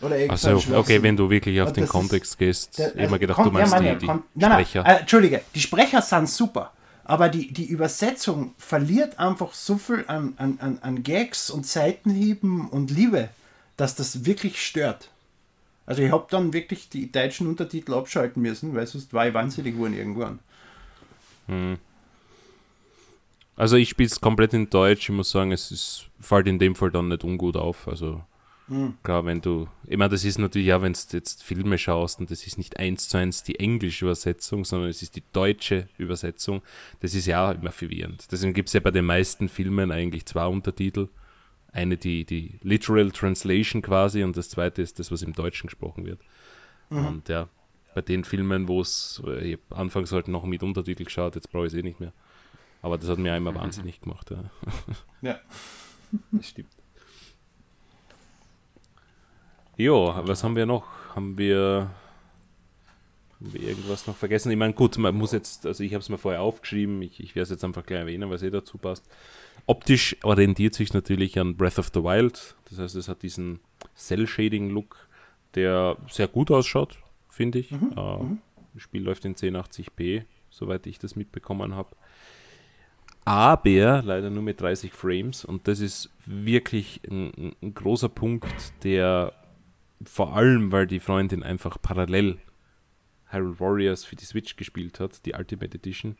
[0.00, 3.44] Oder also, okay, wenn du wirklich auf und den Kontext ist, gehst, der, immer gedacht,
[3.44, 4.82] du meinst ja, die, die nein, Sprecher.
[4.84, 6.72] Nein, äh, Entschuldige, die Sprecher sind super,
[7.08, 12.92] aber die, die Übersetzung verliert einfach so viel an, an, an, Gags und Seitenhieben und
[12.92, 13.30] Liebe
[13.78, 15.08] dass das wirklich stört.
[15.86, 19.74] Also ich habe dann wirklich die deutschen Untertitel abschalten müssen, weil sonst war ich wahnsinnig
[19.74, 20.40] geworden irgendwann.
[21.46, 21.78] Hm.
[23.56, 25.08] Also ich spiele es komplett in Deutsch.
[25.08, 27.88] Ich muss sagen, es ist, fällt in dem Fall dann nicht ungut auf.
[27.88, 28.22] Also
[28.68, 28.94] hm.
[29.02, 32.30] klar, wenn du, ich meine, das ist natürlich ja, wenn du jetzt Filme schaust und
[32.30, 36.62] das ist nicht eins zu eins die englische Übersetzung, sondern es ist die deutsche Übersetzung.
[37.00, 38.26] Das ist ja immer verwirrend.
[38.30, 41.08] Deswegen gibt es ja bei den meisten Filmen eigentlich zwei Untertitel
[41.72, 46.06] eine die, die Literal Translation quasi und das zweite ist das, was im Deutschen gesprochen
[46.06, 46.20] wird.
[46.90, 47.06] Mhm.
[47.06, 47.48] Und ja,
[47.94, 51.66] bei den Filmen, wo es, ich habe anfangs halt noch mit Untertitel geschaut, jetzt brauche
[51.66, 52.12] ich es eh nicht mehr.
[52.82, 54.30] Aber das hat mir einmal wahnsinnig gemacht.
[54.30, 54.44] Ja.
[55.22, 55.38] ja.
[56.32, 56.70] Das stimmt.
[59.78, 60.84] Jo, was haben wir noch?
[61.14, 61.88] Haben wir,
[63.38, 64.50] haben wir irgendwas noch vergessen?
[64.50, 67.36] Ich meine, gut, man muss jetzt, also ich habe es mir vorher aufgeschrieben, ich, ich
[67.36, 69.08] werde es jetzt einfach gleich erwähnen, was eh dazu passt.
[69.66, 72.56] Optisch orientiert sich natürlich an Breath of the Wild.
[72.68, 73.60] Das heißt, es hat diesen
[73.96, 74.96] Cell-Shading-Look,
[75.54, 77.70] der sehr gut ausschaut, finde ich.
[77.70, 77.92] Mhm.
[77.96, 78.38] Äh, mhm.
[78.74, 81.94] das Spiel läuft in 1080p, soweit ich das mitbekommen habe.
[83.24, 89.34] Aber leider nur mit 30 Frames und das ist wirklich ein, ein großer Punkt, der
[90.04, 92.38] vor allem, weil die Freundin einfach parallel
[93.30, 96.16] Hyrule Warriors für die Switch gespielt hat, die Ultimate Edition.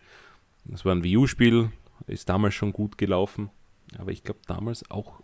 [0.65, 1.71] Das war ein Wii U-Spiel,
[2.07, 3.51] ist damals schon gut gelaufen.
[3.97, 5.23] Aber ich glaube damals auch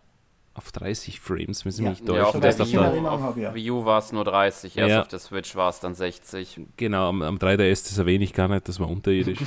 [0.54, 1.90] auf 30 Frames, wenn sie ja.
[1.90, 2.14] mich täuschen.
[2.16, 5.02] Ja, auf der Wii, U, auf Wii U war es nur 30, erst ja.
[5.02, 6.60] auf der Switch war es dann 60.
[6.76, 9.40] Genau, am, am 3DS, das erwähne ich gar nicht, das war unterirdisch.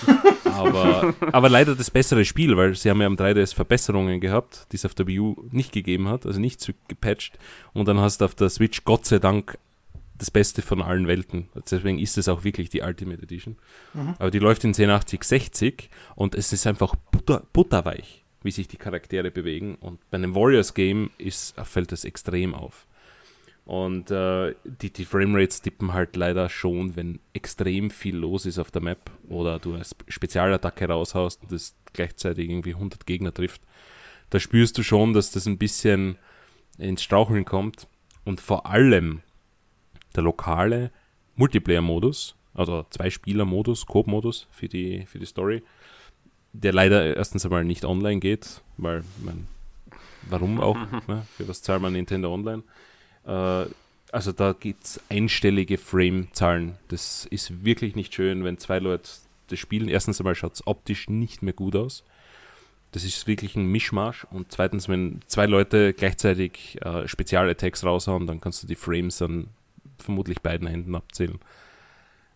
[0.44, 4.76] aber, aber leider das bessere Spiel, weil sie haben ja am 3DS Verbesserungen gehabt, die
[4.76, 7.38] es auf der Wii U nicht gegeben hat, also nicht gepatcht.
[7.72, 9.58] Und dann hast du auf der Switch Gott sei Dank
[10.22, 11.48] das Beste von allen Welten.
[11.68, 13.56] Deswegen ist es auch wirklich die Ultimate Edition.
[13.92, 14.14] Mhm.
[14.20, 18.76] Aber die läuft in 1080 60 und es ist einfach butter, butterweich, wie sich die
[18.76, 19.76] Charaktere bewegen.
[19.76, 22.86] Und bei einem Warriors Game ist, fällt das extrem auf.
[23.64, 28.72] Und äh, die, die Framerates tippen halt leider schon, wenn extrem viel los ist auf
[28.72, 33.62] der Map oder du eine Spezialattacke raushaust und das gleichzeitig irgendwie 100 Gegner trifft.
[34.30, 36.18] Da spürst du schon, dass das ein bisschen
[36.78, 37.86] ins Straucheln kommt.
[38.24, 39.20] Und vor allem
[40.14, 40.90] der lokale
[41.36, 45.62] Multiplayer-Modus, also Zwei-Spieler-Modus, Coop-Modus für die, für die Story,
[46.52, 49.46] der leider erstens einmal nicht online geht, weil, man,
[50.28, 50.76] warum auch?
[51.08, 51.26] ne?
[51.36, 52.62] Für was zahlt man Nintendo Online?
[53.26, 53.66] Äh,
[54.12, 56.76] also da gibt es einstellige Frame-Zahlen.
[56.88, 59.08] Das ist wirklich nicht schön, wenn zwei Leute
[59.48, 59.88] das spielen.
[59.88, 62.04] Erstens einmal schaut es optisch nicht mehr gut aus.
[62.92, 64.24] Das ist wirklich ein Mischmasch.
[64.30, 69.48] Und zweitens, wenn zwei Leute gleichzeitig äh, Spezialattacks raushauen, dann kannst du die Frames an
[69.96, 71.38] vermutlich beiden Händen abzählen.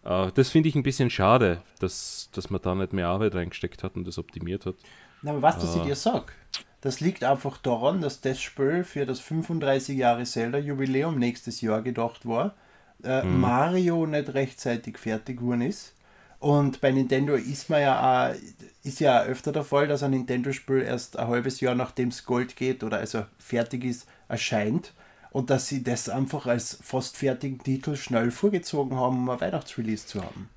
[0.07, 3.83] Äh, das finde ich ein bisschen schade, dass, dass man da nicht mehr Arbeit reingesteckt
[3.83, 4.77] hat und das optimiert hat.
[5.23, 6.33] Na, aber was, dass äh, ich dir sage,
[6.81, 12.27] das liegt einfach daran, dass das Spiel für das 35 Jahre Zelda-Jubiläum nächstes Jahr gedacht
[12.27, 12.55] war.
[13.03, 13.41] Äh, mhm.
[13.41, 15.97] Mario nicht rechtzeitig fertig geworden ist
[16.39, 18.35] und bei Nintendo ist man ja auch,
[18.83, 22.57] ist ja öfter der Fall, dass ein Nintendo-Spiel erst ein halbes Jahr nachdem es Gold
[22.57, 24.93] geht oder also fertig ist, erscheint.
[25.37, 30.07] Und dass sie das einfach als fast fertigen Titel schnell vorgezogen haben, um ein Weihnachtsrelease
[30.07, 30.49] zu haben.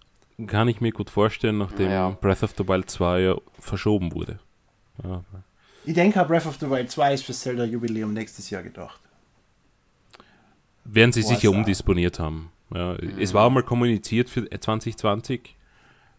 [0.47, 2.11] Kann ich mir gut vorstellen, nachdem ja.
[2.11, 4.39] Breath of the Wild 2 ja verschoben wurde.
[5.03, 5.21] Ja.
[5.84, 9.01] Ich denke, Breath of the Wild 2 ist für Zelda Jubiläum nächstes Jahr gedacht.
[10.86, 12.49] Werden sie sicher umdisponiert haben.
[12.73, 13.19] Ja, mhm.
[13.19, 15.57] Es war mal kommuniziert für 2020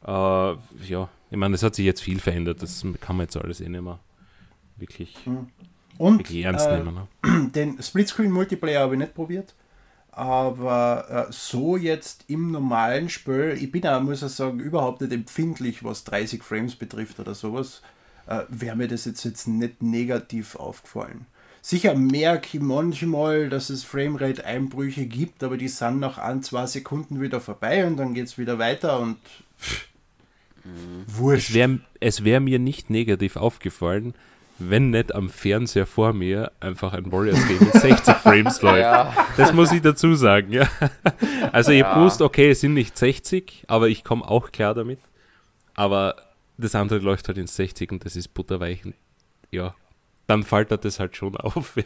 [0.04, 3.62] äh, ja, ich meine, es hat sich jetzt viel verändert, das kann man jetzt alles
[3.62, 4.00] eh nicht mehr
[4.76, 5.48] wirklich, hm.
[6.00, 6.94] Und, äh, nehmen.
[6.94, 7.50] Ne?
[7.54, 9.54] Den Splitscreen-Multiplayer habe ich nicht probiert,
[10.12, 15.12] aber äh, so jetzt im normalen Spiel, ich bin auch, muss ich sagen, überhaupt nicht
[15.12, 17.82] empfindlich, was 30 Frames betrifft oder sowas,
[18.26, 21.26] äh, wäre mir das jetzt, jetzt nicht negativ aufgefallen.
[21.60, 27.20] Sicher merke ich manchmal, dass es Framerate-Einbrüche gibt, aber die sind nach ein, zwei Sekunden
[27.20, 29.18] wieder vorbei und dann geht es wieder weiter und
[29.60, 29.86] pff,
[31.06, 31.50] Wurscht.
[31.50, 31.80] Es wäre
[32.24, 34.14] wär mir nicht negativ aufgefallen,
[34.60, 38.80] wenn nicht am Fernseher vor mir einfach ein Warriors Game mit 60 Frames läuft.
[38.80, 39.12] Ja.
[39.36, 40.68] Das muss ich dazu sagen, ja.
[41.50, 42.00] Also ich ja.
[42.00, 45.00] wusste, okay, es sind nicht 60, aber ich komme auch klar damit.
[45.74, 46.16] Aber
[46.58, 48.94] das andere läuft halt in 60 und das ist butterweichen.
[49.50, 49.74] Ja,
[50.26, 51.76] dann fällt das halt schon auf.
[51.76, 51.84] Ja,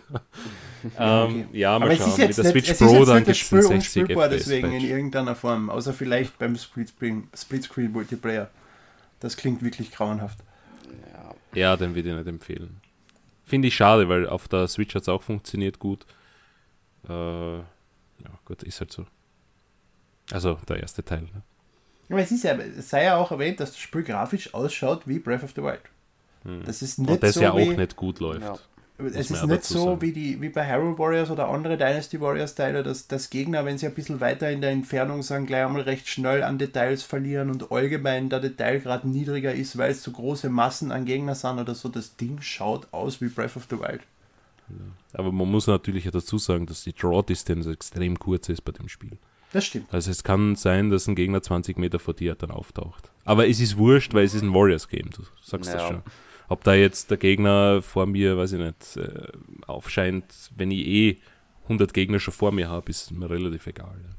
[1.27, 2.19] ähm, ja mal aber schauen.
[2.19, 4.29] Mit der Switch Pro dann gibt es 60 FPS.
[4.31, 8.51] deswegen in irgendeiner Form, außer vielleicht beim Splitscreen, Splitscreen Multiplayer.
[9.21, 10.39] Das klingt wirklich grauenhaft.
[11.55, 12.81] Ja, den würde ich nicht empfehlen.
[13.45, 16.07] Finde ich schade, weil auf der Switch hat es auch funktioniert gut.
[17.09, 17.65] Äh, ja,
[18.45, 19.07] gut, ist halt so.
[20.33, 21.23] Also der erste Teil.
[21.23, 21.43] Ne?
[22.09, 25.19] Aber es, ist ja, es sei ja auch erwähnt, dass das Spiel grafisch ausschaut wie
[25.19, 25.83] Breath of the Wild.
[26.45, 26.63] Hm.
[26.65, 28.43] Das ist nicht Und das so ja auch nicht gut läuft.
[28.43, 28.59] Ja
[28.97, 32.85] es ist nicht so wie, die, wie bei Hyrule Warriors oder andere Dynasty Warriors Teile,
[32.85, 36.09] dass, dass Gegner, wenn sie ein bisschen weiter in der Entfernung sind, gleich einmal recht
[36.09, 40.93] schnell an Details verlieren und allgemein der Detailgrad niedriger ist, weil es zu große Massen
[40.93, 41.89] an Gegnern sind oder so.
[41.89, 44.03] Das Ding schaut aus wie Breath of the Wild.
[45.13, 48.89] Aber man muss natürlich dazu sagen, dass die Draw Distance extrem kurz ist bei dem
[48.89, 49.19] Spiel.
[49.53, 49.93] Das stimmt.
[49.93, 53.11] Also es kann sein, dass ein Gegner 20 Meter vor dir dann auftaucht.
[53.25, 55.77] Aber es ist wurscht, weil es ist ein Warriors Game, du sagst ja.
[55.77, 56.03] das schon.
[56.49, 59.29] Ob da jetzt der Gegner vor mir, weiß ich nicht, äh,
[59.67, 60.25] aufscheint,
[60.57, 61.19] wenn ich eh
[61.65, 63.97] 100 Gegner schon vor mir habe, ist mir relativ egal.
[64.03, 64.11] Ja.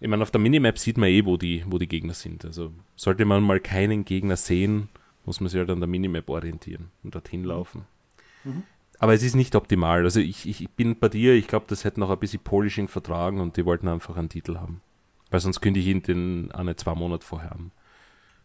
[0.00, 2.44] Ich meine, auf der Minimap sieht man eh, wo die, wo die Gegner sind.
[2.44, 4.88] Also sollte man mal keinen Gegner sehen,
[5.24, 7.86] muss man sich halt an der Minimap orientieren und dorthin laufen.
[8.44, 8.64] Mhm.
[8.98, 10.04] Aber es ist nicht optimal.
[10.04, 13.40] Also ich, ich bin bei dir, ich glaube, das hätte noch ein bisschen Polishing vertragen
[13.40, 14.80] und die wollten einfach einen Titel haben.
[15.30, 17.72] Weil sonst könnte ich ihn den eine zwei Monate vorher haben.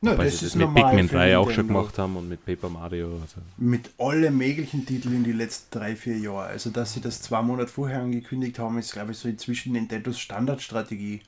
[0.01, 2.69] Na, Wobei das sie das mit Pikmin 3 auch schon gemacht haben und mit Paper
[2.69, 3.19] Mario.
[3.21, 3.41] Also.
[3.57, 6.47] Mit allen möglichen Titeln in die letzten drei, vier Jahre.
[6.47, 10.17] Also, dass sie das zwei Monate vorher angekündigt haben, ist, glaube ich, so inzwischen Nintendos
[10.17, 11.21] Standardstrategie.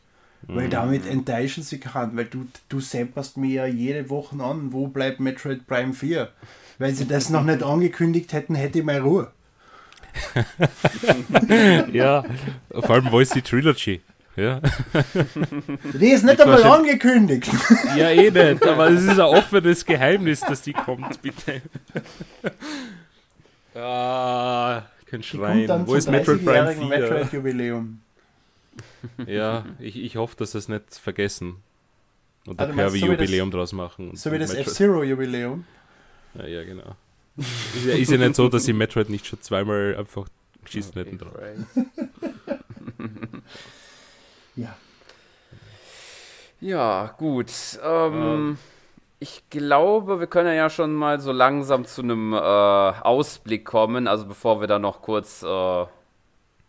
[0.47, 0.55] Mhm.
[0.55, 4.87] Weil damit enttäuschen sie kann, weil du, du semperst mir ja jede Woche an, wo
[4.87, 6.29] bleibt Metroid Prime 4.
[6.77, 9.31] Wenn sie das noch nicht angekündigt hätten, hätte ich mal Ruhe.
[11.91, 12.23] ja,
[12.69, 14.01] vor allem die Trilogy?
[14.41, 14.59] Ja.
[15.93, 17.51] Die ist nicht einmal angekündigt.
[17.95, 21.61] Ja, eh nicht, aber es ist ein offenes Geheimnis, dass die kommt, bitte.
[23.75, 25.85] Ah, kein Schreien.
[25.85, 26.85] Wo ist Metroid Prime 4?
[26.87, 28.01] Metroid Jubiläum.
[29.27, 31.57] Ja, ich, ich hoffe, dass sie es nicht vergessen.
[32.47, 34.15] Und da Kirby so Jubiläum draus machen.
[34.15, 35.65] So wie das F-Zero Jubiläum.
[36.33, 36.95] Ja, ja, genau.
[37.37, 40.27] ist, ja, ist ja nicht so, dass sie Metroid nicht schon zweimal einfach
[40.65, 41.35] schießen hätten drauf.
[44.55, 44.75] Ja.
[46.59, 47.51] Ja, gut.
[47.83, 48.67] Ähm, ja.
[49.19, 54.07] Ich glaube, wir können ja schon mal so langsam zu einem äh, Ausblick kommen.
[54.07, 55.85] Also bevor wir da noch kurz äh,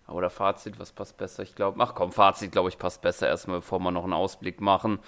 [0.09, 1.43] oder Fazit, was passt besser?
[1.43, 4.61] Ich glaube, ach komm, Fazit, glaube ich, passt besser erstmal, bevor wir noch einen Ausblick
[4.61, 4.99] machen.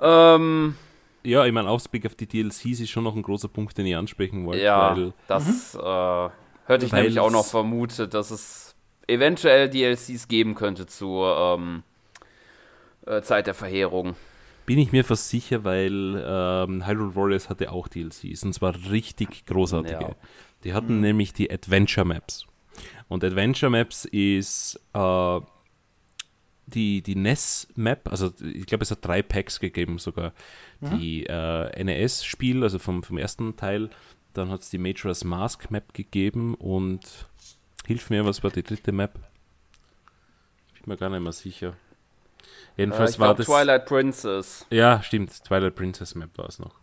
[0.00, 0.76] Ähm,
[1.22, 3.96] ja, ich meine, Ausblick auf die DLCs ist schon noch ein großer Punkt, den ich
[3.96, 4.62] ansprechen wollte.
[4.62, 5.80] Ja, weil, das mhm.
[5.80, 6.30] äh,
[6.66, 8.69] hörte ich nämlich auch noch vermutet, dass es
[9.10, 11.82] eventuell DLCs geben könnte zu ähm,
[13.06, 14.14] äh, Zeit der Verheerung.
[14.66, 19.46] Bin ich mir fast sicher, weil ähm, Hyrule Warriors hatte auch DLCs und zwar richtig
[19.46, 20.00] großartige.
[20.00, 20.16] Ja.
[20.64, 21.00] Die hatten mhm.
[21.00, 22.46] nämlich die Adventure Maps.
[23.08, 25.40] Und Adventure Maps ist, äh,
[26.74, 30.32] die, die NES-Map, also ich glaube, es hat drei Packs gegeben sogar.
[30.80, 30.98] Mhm.
[30.98, 33.90] Die äh, NES-Spiel, also vom, vom ersten Teil,
[34.32, 37.28] dann hat es die Majora's Mask Map gegeben und
[37.90, 39.18] hilf mir, was war die dritte Map?
[40.74, 41.74] Ich bin mir gar nicht mehr sicher.
[42.76, 43.46] Jedenfalls äh, war das.
[43.46, 44.64] Twilight Princess.
[44.70, 45.42] Ja, stimmt.
[45.42, 46.78] Twilight Princess Map war es noch.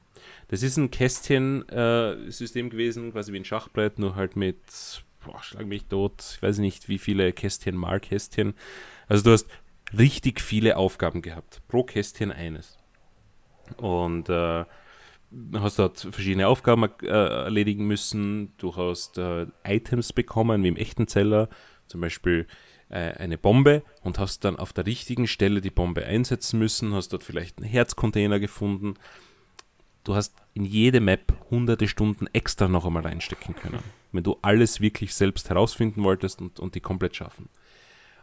[0.49, 4.60] Das ist ein Kästchen-System äh, gewesen, quasi wie ein Schachbrett, nur halt mit,
[5.26, 8.53] boah, schlag mich tot, ich weiß nicht, wie viele Kästchen mal Kästchen.
[9.08, 9.47] Also du hast
[9.97, 11.62] richtig viele Aufgaben gehabt.
[11.70, 12.78] Pro Kästchen eines.
[13.78, 14.66] Und äh,
[15.53, 18.53] hast dort verschiedene Aufgaben äh, erledigen müssen.
[18.57, 21.49] Du hast äh, Items bekommen, wie im echten Zeller,
[21.88, 22.47] zum Beispiel
[22.89, 27.09] äh, eine Bombe und hast dann auf der richtigen Stelle die Bombe einsetzen müssen, hast
[27.09, 28.95] dort vielleicht einen Herzcontainer gefunden.
[30.03, 34.80] Du hast in jede Map hunderte Stunden extra noch einmal reinstecken können, wenn du alles
[34.80, 37.49] wirklich selbst herausfinden wolltest und, und die komplett schaffen.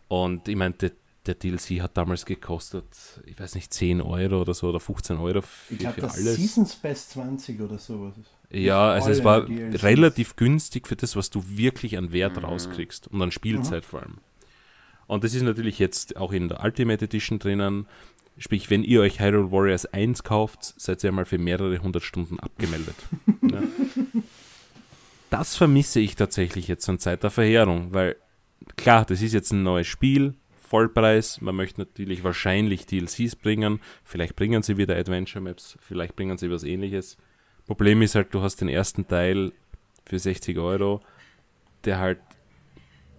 [0.09, 0.75] Und ich meine,
[1.27, 2.85] der DLC hat damals gekostet,
[3.25, 6.17] ich weiß nicht, 10 Euro oder so oder 15 Euro für, ich glaub, für das
[6.17, 6.37] alles.
[6.37, 8.15] Seasons Best 20 oder sowas.
[8.51, 9.83] Ja, also es war DLCs.
[9.83, 12.45] relativ günstig für das, was du wirklich an Wert mhm.
[12.45, 13.89] rauskriegst und an Spielzeit mhm.
[13.89, 14.19] vor allem.
[15.07, 17.87] Und das ist natürlich jetzt auch in der Ultimate Edition drinnen.
[18.37, 22.41] Sprich, wenn ihr euch Hyrule Warriors 1 kauft, seid ihr einmal für mehrere hundert Stunden
[22.41, 22.97] abgemeldet.
[23.43, 23.63] ja.
[25.31, 28.17] Das vermisse ich tatsächlich jetzt an Zeit der Verheerung, weil
[28.77, 30.35] klar, das ist jetzt ein neues Spiel,
[30.75, 31.41] Vollpreis.
[31.41, 33.79] Man möchte natürlich wahrscheinlich DLCs bringen.
[34.03, 37.17] Vielleicht bringen sie wieder Adventure Maps, vielleicht bringen sie was ähnliches.
[37.69, 39.53] Problem ist halt, du hast den ersten Teil
[40.05, 41.01] für 60 Euro,
[41.85, 42.19] der halt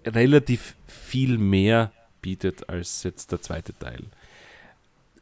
[0.06, 4.04] relativ viel mehr bietet als jetzt der zweite Teil.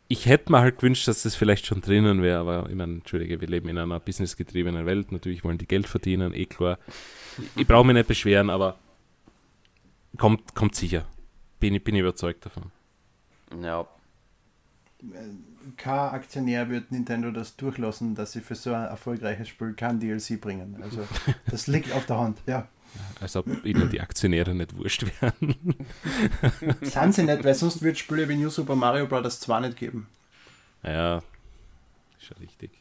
[0.08, 3.42] Ich hätte mir halt gewünscht, dass das vielleicht schon drinnen wäre, aber ich meine, Entschuldige,
[3.42, 5.12] wir leben in einer businessgetriebenen Welt.
[5.12, 6.80] Natürlich wollen die Geld verdienen, eh klar.
[7.56, 8.80] Ich brauche mich nicht beschweren, aber
[10.18, 11.06] kommt, kommt sicher.
[11.64, 12.74] Bin, bin ich überzeugt davon.
[13.62, 13.88] Ja.
[15.78, 20.42] Kein Aktionär wird Nintendo das durchlassen, dass sie für so ein erfolgreiches Spiel kein DLC
[20.42, 20.78] bringen.
[20.84, 21.08] Also
[21.46, 22.68] das liegt auf der Hand, ja.
[23.22, 25.56] Als ob ihnen die Aktionäre nicht wurscht wären.
[26.82, 29.40] Sind sie nicht, weil sonst wird Spiele wie New Super Mario Bros.
[29.40, 30.08] 2 nicht geben.
[30.84, 31.20] Ja,
[32.18, 32.72] ist schon richtig.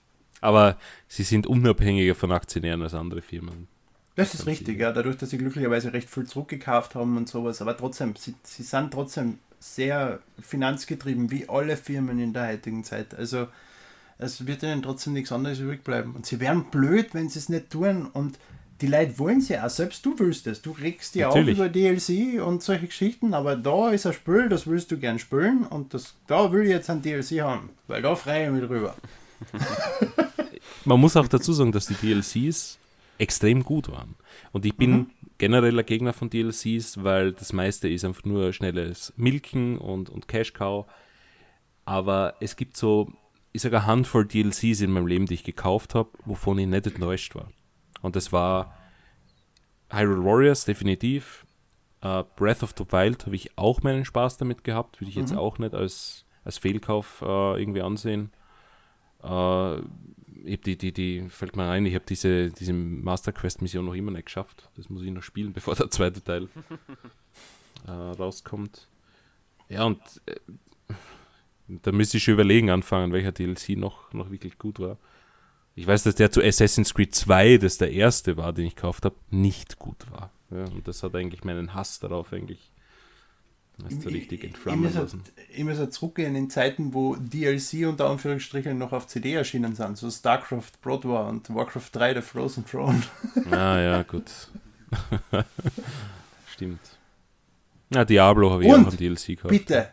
[0.40, 0.76] Aber
[1.06, 3.68] sie sind unabhängiger von Aktionären als andere Firmen.
[4.14, 7.62] Das ist richtig, ja, dadurch, dass sie glücklicherweise recht viel zurückgekauft haben und sowas.
[7.62, 13.14] Aber trotzdem, sie, sie sind trotzdem sehr finanzgetrieben, wie alle Firmen in der heutigen Zeit.
[13.14, 13.46] Also
[14.18, 16.14] es wird ihnen trotzdem nichts anderes übrig bleiben.
[16.14, 18.06] Und sie wären blöd, wenn sie es nicht tun.
[18.12, 18.38] Und
[18.82, 20.60] die Leute wollen ja auch, selbst du willst es.
[20.60, 21.58] Du regst dich Natürlich.
[21.58, 25.20] auf über DLC und solche Geschichten, aber da ist ein Spiel, das willst du gern
[25.20, 28.64] spielen und das, da will ich jetzt ein DLC haben, weil da freue ich mich
[28.64, 28.96] drüber.
[30.84, 32.78] Man muss auch dazu sagen, dass die DLCs
[33.22, 34.16] extrem gut waren.
[34.50, 35.10] Und ich bin mhm.
[35.38, 40.52] genereller Gegner von DLCs, weil das meiste ist einfach nur schnelles Milken und, und Cash
[40.52, 40.86] Cow.
[41.84, 43.12] Aber es gibt so,
[43.52, 46.86] ich sage, eine Handvoll DLCs in meinem Leben, die ich gekauft habe, wovon ich nicht
[46.86, 47.52] enttäuscht war.
[48.00, 48.76] Und das war
[49.90, 51.46] Hyrule Warriors, definitiv.
[52.04, 55.00] Uh, Breath of the Wild habe ich auch meinen Spaß damit gehabt.
[55.00, 55.38] Würde ich jetzt mhm.
[55.38, 58.32] auch nicht als, als Fehlkauf uh, irgendwie ansehen.
[59.22, 59.76] Uh,
[60.44, 63.84] ich habe die, die, die, fällt mir ein, ich habe diese, diese Master Quest Mission
[63.84, 64.68] noch immer nicht geschafft.
[64.76, 66.48] Das muss ich noch spielen, bevor der zweite Teil
[67.88, 68.88] rauskommt.
[69.68, 70.36] Ja, und äh,
[71.68, 74.98] da müsste ich schon überlegen anfangen, welcher DLC noch, noch wirklich gut war.
[75.74, 79.04] Ich weiß, dass der zu Assassin's Creed 2, das der erste war, den ich gekauft
[79.06, 80.30] habe, nicht gut war.
[80.50, 82.71] Ja, und das hat eigentlich meinen Hass darauf eigentlich
[83.84, 85.22] hast du richtig entflammen lassen.
[85.54, 89.96] Ich muss halt zurückgehen in Zeiten, wo DLC unter Anführungsstrichen noch auf CD erschienen sind,
[89.98, 93.02] so StarCraft Broad War und Warcraft 3 The Frozen Throne.
[93.50, 94.30] Ah ja, gut.
[96.46, 96.80] Stimmt.
[97.90, 99.48] Ja, Diablo habe ich und, auch im DLC gehabt.
[99.48, 99.88] Bitte,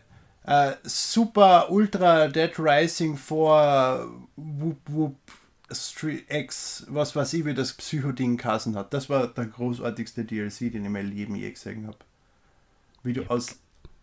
[0.46, 5.16] uh, Super Ultra Dead Rising 4 Whoop Whoop
[5.72, 8.92] Street X, was weiß ich, wie das Psycho-Ding kassen hat.
[8.92, 11.98] Das war der großartigste DLC, den ich in meinem Leben je gesehen habe.
[13.02, 13.58] Wie du aus,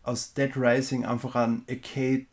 [0.08, 2.28] aus Dead Rising einfach an Arcade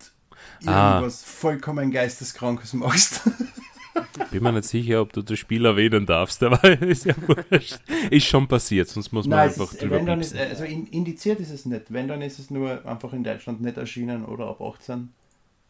[0.66, 0.94] ah.
[0.94, 1.26] irgendwas ah.
[1.26, 3.20] vollkommen Geisteskrankes machst.
[4.30, 7.78] Bin mir nicht sicher, ob du das Spiel erwähnen darfst, aber ist ja wurscht.
[8.10, 11.40] Ist schon passiert, sonst muss man Nein, einfach ist, drüber wenn dann ist, Also indiziert
[11.40, 11.92] ist es nicht.
[11.92, 15.12] Wenn, dann ist es nur einfach in Deutschland nicht erschienen oder ab 18.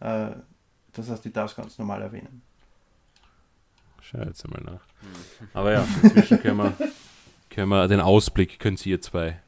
[0.00, 0.30] Äh,
[0.92, 2.42] das heißt, ich darf es ganz normal erwähnen.
[4.00, 4.86] Schau jetzt einmal nach.
[5.52, 6.76] Aber ja, inzwischen können wir,
[7.50, 9.40] können wir den Ausblick, können Sie ihr zwei.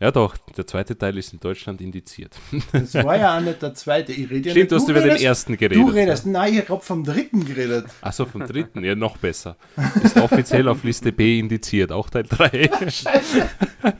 [0.00, 2.34] Ja doch, der zweite Teil ist in Deutschland indiziert.
[2.72, 4.12] Das war ja auch nicht der zweite.
[4.12, 4.72] Ich rede ja Stimmt, nicht.
[4.72, 5.82] du hast über den ersten geredet.
[5.82, 7.86] Du redest, nein, ich habe vom dritten geredet.
[8.00, 9.56] Achso, vom dritten, ja, noch besser.
[10.02, 12.70] Ist offiziell auf Liste B indiziert, auch Teil 3.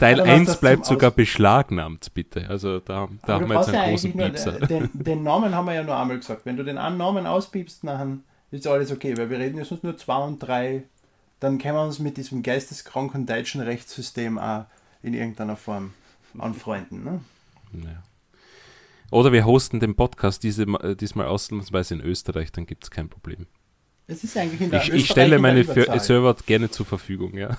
[0.00, 2.48] Teil 1 bleibt sogar beschlagnahmt, bitte.
[2.48, 4.52] Also da, da haben wir jetzt einen großen Piepser.
[4.52, 6.44] Den, den, Namen haben wir ja nur einmal gesagt.
[6.44, 9.84] Wenn du den einen Namen auspiepst, dann ist alles okay, weil wir reden ja sonst
[9.84, 10.84] nur zwei und drei.
[11.44, 14.64] Dann können wir uns mit diesem geisteskranken deutschen Rechtssystem auch
[15.02, 15.92] in irgendeiner Form
[16.38, 17.04] anfreunden.
[17.04, 17.20] Ne?
[17.84, 18.02] Ja.
[19.10, 23.10] Oder wir hosten den Podcast diese, äh, diesmal ausnahmsweise in Österreich, dann gibt es kein
[23.10, 23.46] Problem.
[24.06, 27.58] Es ist eigentlich in der ich, ich stelle meine Server gerne zur Verfügung, ja.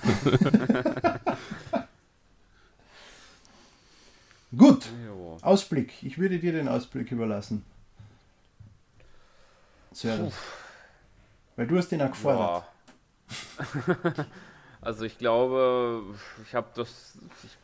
[4.56, 4.86] Gut.
[5.42, 5.92] Ausblick.
[6.02, 7.64] Ich würde dir den Ausblick überlassen.
[9.92, 10.32] Server.
[11.54, 12.64] Weil du hast den auch gefordert.
[14.80, 16.02] also ich glaube,
[16.44, 17.18] ich habe das.
[17.44, 17.58] Ich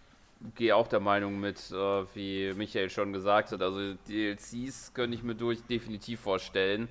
[0.56, 3.62] gehe auch der Meinung mit, äh, wie Michael schon gesagt hat.
[3.62, 6.88] Also DLCs könnte ich mir durch definitiv vorstellen.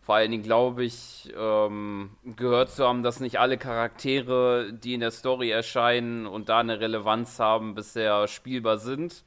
[0.00, 5.00] Vor allen Dingen glaube ich, ähm, gehört zu haben, dass nicht alle Charaktere, die in
[5.00, 9.22] der Story erscheinen und da eine Relevanz haben, bisher spielbar sind.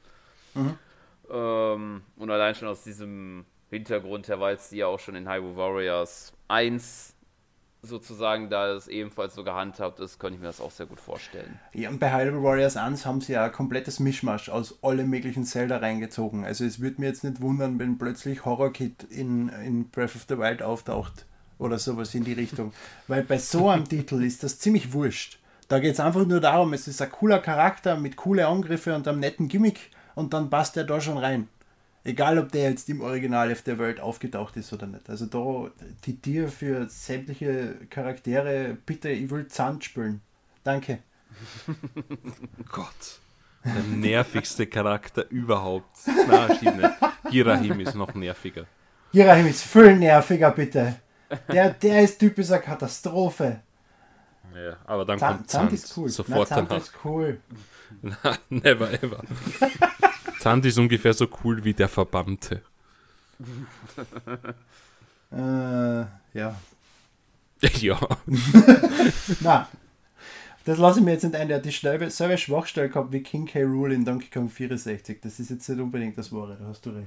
[0.54, 0.76] Mhm.
[1.30, 5.28] Ähm, und allein schon aus diesem Hintergrund her, weil es die ja auch schon in
[5.28, 7.14] Hyrule Warriors 1
[7.82, 11.58] sozusagen, da es ebenfalls so gehandhabt ist, könnte ich mir das auch sehr gut vorstellen.
[11.72, 15.44] Ja, und bei Hyrule Warriors 1 haben sie ja ein komplettes Mischmasch aus allen möglichen
[15.44, 16.44] Zelda reingezogen.
[16.44, 20.26] Also es würde mir jetzt nicht wundern, wenn plötzlich Horror Kid in, in Breath of
[20.28, 21.26] the Wild auftaucht
[21.58, 22.72] oder sowas in die Richtung.
[23.08, 25.38] Weil bei so einem Titel ist das ziemlich wurscht.
[25.68, 29.08] Da geht es einfach nur darum, es ist ein cooler Charakter mit coolen Angriffen und
[29.08, 31.48] einem netten Gimmick und dann passt er da schon rein.
[32.04, 35.08] Egal, ob der jetzt im Original of the World aufgetaucht ist oder nicht.
[35.08, 35.70] Also da,
[36.04, 40.20] die Tier für sämtliche Charaktere, bitte, ich will Zand spielen.
[40.64, 40.98] Danke.
[42.72, 43.20] Gott.
[43.64, 45.96] Der nervigste Charakter überhaupt.
[46.28, 46.90] Na, stimmt nicht.
[47.30, 48.66] Girahim ist noch nerviger.
[49.12, 50.96] Girahim ist viel nerviger, bitte.
[51.52, 53.60] Der, der ist typisch eine Katastrophe.
[54.54, 55.70] Ja, aber dann Zand, kommt Zand.
[55.70, 56.08] Zand ist cool.
[56.08, 56.82] Sofort Na, Zand danach.
[56.82, 57.40] ist cool.
[58.02, 58.16] Na,
[58.50, 59.22] never ever.
[60.42, 62.62] Zand ist ungefähr so cool wie der Verbannte.
[65.30, 66.60] äh, ja.
[67.80, 68.00] ja.
[69.40, 69.68] Na,
[70.64, 71.46] das lasse ich mir jetzt nicht ein.
[71.46, 73.62] Der hat dieselbe Schwachstelle gehabt wie King K.
[73.62, 75.20] Rule in Donkey Kong 64.
[75.20, 77.06] Das ist jetzt nicht unbedingt das Wahre, da hast du recht.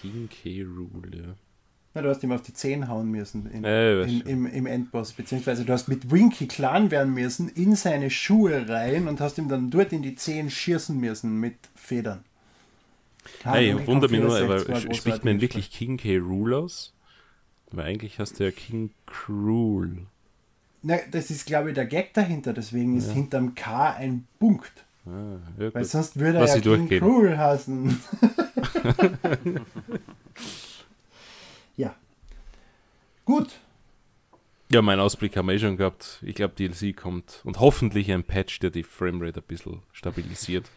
[0.00, 0.62] King K.
[0.62, 1.34] Rule, ja.
[1.98, 5.12] Na, du hast ihm auf die Zehen hauen müssen in, ja, in, im, im Endboss,
[5.14, 9.48] beziehungsweise du hast mit Winky clan werden müssen in seine Schuhe rein und hast ihm
[9.48, 12.20] dann dort in die Zehen schießen müssen mit Federn.
[13.42, 14.60] Hey, ich wundere mich nur, aber
[14.94, 16.18] spricht man wirklich King K.
[16.18, 16.92] Rulers?
[17.72, 20.06] Weil eigentlich hast du ja King Cruel.
[20.82, 23.14] Na, das ist, glaube ich, der Gag dahinter, deswegen ist ja.
[23.14, 24.84] hinterm K ein Punkt.
[25.04, 27.00] Ah, ja, Weil sonst würde er ja King durchgehen.
[27.00, 27.98] Cruel heißen.
[33.28, 33.50] Gut.
[34.72, 36.18] Ja, mein Ausblick haben wir eh schon gehabt.
[36.22, 40.70] Ich glaube, DLC kommt und hoffentlich ein Patch, der die Framerate ein bisschen stabilisiert.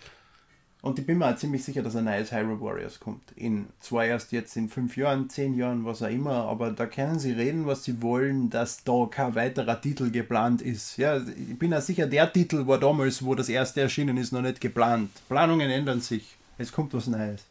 [0.82, 3.32] Und ich bin mir auch ziemlich sicher, dass ein neues Hyrule Warriors kommt.
[3.38, 7.20] In zwar erst jetzt in fünf Jahren, zehn Jahren, was auch immer, aber da können
[7.20, 10.98] sie reden, was sie wollen, dass da kein weiterer Titel geplant ist.
[10.98, 14.42] Ja, ich bin ja sicher, der Titel war damals, wo das erste erschienen ist, noch
[14.42, 15.10] nicht geplant.
[15.30, 16.36] Planungen ändern sich.
[16.58, 17.46] Es kommt was Neues.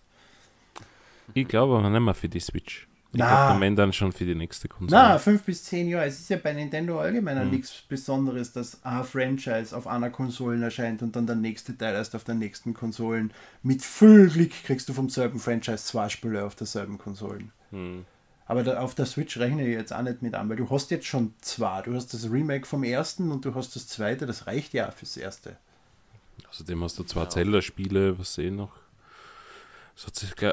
[1.32, 2.86] Ich glaube aber nicht mehr für die Switch.
[3.12, 4.90] Ich glaube, dann schon für die nächste Konsole.
[5.02, 6.06] Na, fünf bis zehn Jahre.
[6.06, 7.50] Es ist ja bei Nintendo allgemein mhm.
[7.50, 12.14] nichts Besonderes, dass ein Franchise auf einer Konsole erscheint und dann der nächste Teil erst
[12.14, 13.32] auf der nächsten Konsolen.
[13.64, 17.50] Mit viel Glück kriegst du vom selben Franchise zwei Spiele auf derselben Konsolen.
[17.72, 18.04] Mhm.
[18.46, 20.90] Aber da, auf der Switch rechne ich jetzt auch nicht mit an, weil du hast
[20.92, 21.82] jetzt schon zwei.
[21.82, 24.26] Du hast das Remake vom ersten und du hast das zweite.
[24.26, 25.56] Das reicht ja fürs erste.
[26.48, 27.28] Außerdem hast du zwei ja.
[27.28, 28.72] Zelda-Spiele, was sehen noch?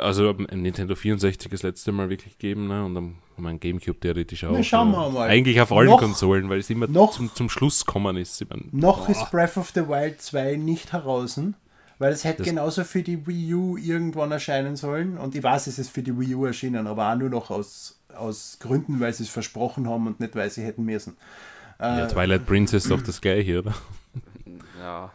[0.02, 2.84] Also ein Nintendo 64 das letzte Mal wirklich gegeben, ne?
[2.84, 4.52] Und dann mein Gamecube theoretisch auch.
[4.52, 5.30] Na, schauen wir mal.
[5.30, 8.42] Eigentlich auf allen noch, Konsolen, weil es immer noch, zum, zum Schluss kommen ist.
[8.42, 9.12] Ich mein, noch boah.
[9.12, 11.40] ist Breath of the Wild 2 nicht heraus,
[12.00, 15.18] weil es hätte das genauso für die Wii U irgendwann erscheinen sollen.
[15.18, 18.00] Und ich weiß, es ist für die Wii U erschienen, aber auch nur noch aus,
[18.16, 21.16] aus Gründen, weil sie es versprochen haben und nicht, weil sie hätten müssen.
[21.80, 23.74] Ja, äh, Twilight Princess ist doch das gleiche, oder?
[24.80, 25.12] Ja.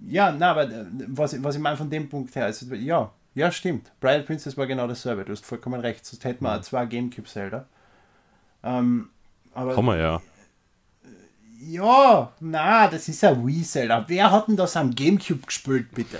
[0.00, 3.52] Ja, na, aber äh, was, was ich meine von dem Punkt her, also, ja, ja,
[3.52, 3.92] stimmt.
[4.00, 5.24] Bridal Princess war genau dasselbe.
[5.24, 6.04] Du hast vollkommen recht.
[6.04, 6.62] Sonst hätten wir mhm.
[6.62, 7.66] zwei Gamecube-Zelda.
[8.64, 9.10] Ähm,
[9.54, 9.74] aber.
[9.74, 10.20] Kann man ja.
[11.60, 14.04] Ja, na, das ist ein Wii-Zelda.
[14.08, 16.18] Wer hat denn das am Gamecube gespielt, bitte?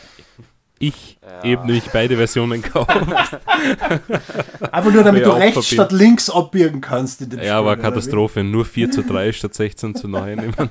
[0.81, 1.45] Ich ja.
[1.45, 2.91] eben nicht beide Versionen gekauft.
[4.73, 7.21] Einfach nur, damit du rechts statt links abbiegen kannst.
[7.21, 8.45] Ja, Spiel, war Katastrophe.
[8.45, 10.53] Nur 4 zu 3 statt 16 zu 9.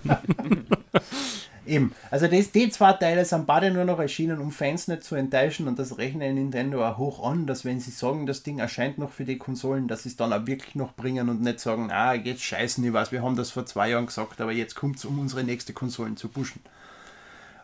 [1.67, 1.93] Eben.
[2.09, 5.67] Also das, die zwei Teile sind beide nur noch erschienen, um Fans nicht zu enttäuschen
[5.67, 9.11] und das rechne Nintendo auch hoch an, dass wenn sie sagen, das Ding erscheint noch
[9.11, 12.13] für die Konsolen, dass sie es dann auch wirklich noch bringen und nicht sagen, ah,
[12.13, 15.05] jetzt scheißen, ich weiß, wir haben das vor zwei Jahren gesagt, aber jetzt kommt es,
[15.05, 16.61] um unsere nächste Konsolen zu pushen.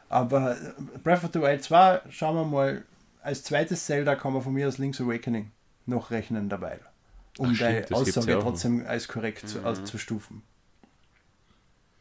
[0.09, 0.73] Aber äh,
[1.03, 2.83] Breath of the Wild 2, schauen wir mal,
[3.21, 5.51] als zweites Zelda kann man von mir aus Link's Awakening
[5.85, 6.79] noch rechnen dabei.
[7.37, 9.47] Um Ach, die Aussage trotzdem als korrekt mhm.
[9.47, 10.43] zu, auszustufen.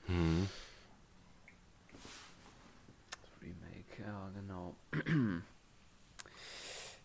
[0.08, 0.48] Mhm.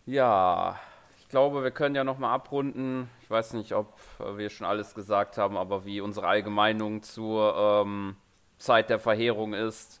[0.06, 0.78] Ja,
[1.20, 3.10] ich glaube, wir können ja nochmal abrunden.
[3.22, 3.98] Ich weiß nicht, ob
[4.36, 8.16] wir schon alles gesagt haben, aber wie unsere Allgemeinung zur ähm,
[8.56, 10.00] Zeit der Verheerung ist.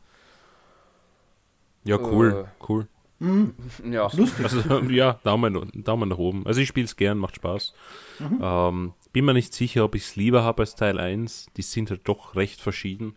[1.84, 2.88] Ja, cool, äh, cool.
[3.18, 3.54] Mhm.
[3.90, 4.04] Ja.
[4.42, 6.46] Also, ja, Daumen, Daumen nach oben.
[6.46, 7.74] Also ich spiele es gern, macht Spaß.
[8.18, 8.38] Mhm.
[8.40, 11.46] Ähm, bin mir nicht sicher, ob ich es lieber habe als Teil 1.
[11.56, 13.16] Die sind halt doch recht verschieden.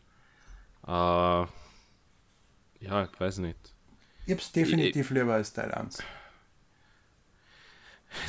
[0.86, 1.48] Äh, ja,
[2.82, 3.76] ich weiß nicht.
[4.32, 6.02] Ich habe es definitiv ich, lieber als Teil 1.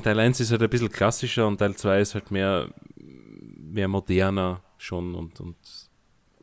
[0.03, 4.65] Teil 1 ist halt ein bisschen klassischer und Teil 2 ist halt mehr, mehr moderner
[4.79, 5.57] schon und, und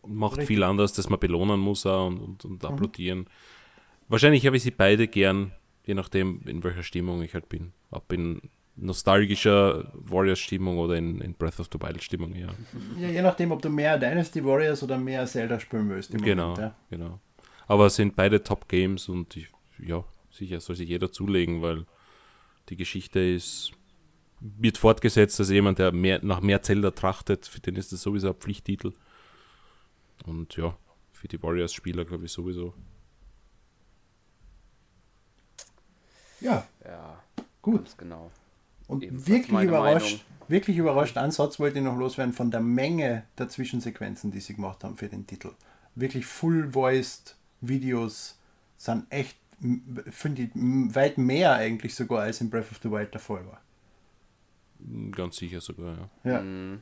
[0.07, 0.47] macht Richtig.
[0.47, 2.69] viel anders, dass man belohnen muss auch und, und, und mhm.
[2.69, 3.25] applaudieren.
[4.07, 5.51] Wahrscheinlich habe ich sie beide gern,
[5.85, 7.73] je nachdem, in welcher Stimmung ich halt bin.
[7.91, 8.41] Ob in
[8.77, 12.47] nostalgischer Warriors-Stimmung oder in, in, Breath of the Wild-Stimmung, ja.
[12.97, 13.09] ja.
[13.09, 16.17] Je nachdem, ob du mehr Dynasty Warriors oder mehr Zelda spielen willst.
[16.17, 16.75] Genau, Moment, ja.
[16.89, 17.19] genau.
[17.69, 19.47] Aber es sind beide Top-Games und ich,
[19.77, 21.85] ja, sicher soll sich jeder zulegen, weil
[22.69, 23.71] die Geschichte ist,
[24.39, 28.29] wird fortgesetzt, also jemand, der mehr, nach mehr Zelda trachtet, für den ist das sowieso
[28.29, 28.93] ein Pflichttitel.
[30.25, 30.75] Und ja,
[31.11, 32.73] für die Warriors-Spieler glaube ich sowieso.
[36.41, 36.67] Ja.
[36.83, 37.21] Ja.
[37.61, 37.95] Gut.
[37.99, 38.31] Genau.
[38.87, 40.47] Und wirklich überrascht, Meinung.
[40.47, 44.55] wirklich überrascht, einen Satz wollte ich noch loswerden von der Menge der Zwischensequenzen, die sie
[44.55, 45.51] gemacht haben für den Titel.
[45.93, 48.39] Wirklich full-voiced Videos
[48.77, 49.37] sind echt,
[50.09, 53.61] finde ich, weit mehr eigentlich sogar als in Breath of the Wild der Fall war.
[55.11, 56.31] Ganz sicher sogar, ja.
[56.31, 56.41] ja.
[56.41, 56.81] Mhm.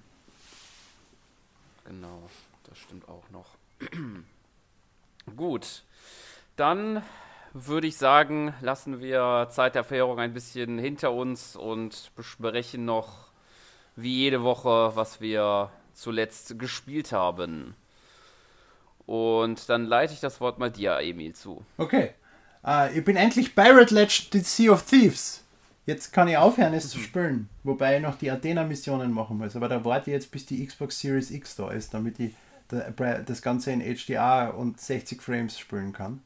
[1.85, 2.29] Genau,
[2.63, 3.57] das stimmt auch noch.
[5.35, 5.83] Gut,
[6.55, 7.01] dann
[7.53, 13.27] würde ich sagen, lassen wir Zeit der Verheerung ein bisschen hinter uns und besprechen noch
[13.95, 17.75] wie jede Woche, was wir zuletzt gespielt haben.
[19.07, 21.63] Und dann leite ich das Wort mal dir, Emil, zu.
[21.77, 22.11] Okay.
[22.63, 25.43] Uh, ich bin endlich Pirate Legend The Sea of Thieves.
[25.85, 27.47] Jetzt kann ich aufhören, es zu spielen.
[27.63, 29.55] Wobei ich noch die Athena-Missionen machen muss.
[29.55, 32.33] Aber da warte ich jetzt, bis die Xbox Series X da ist, damit ich
[32.67, 36.21] das Ganze in HDR und 60 Frames spielen kann.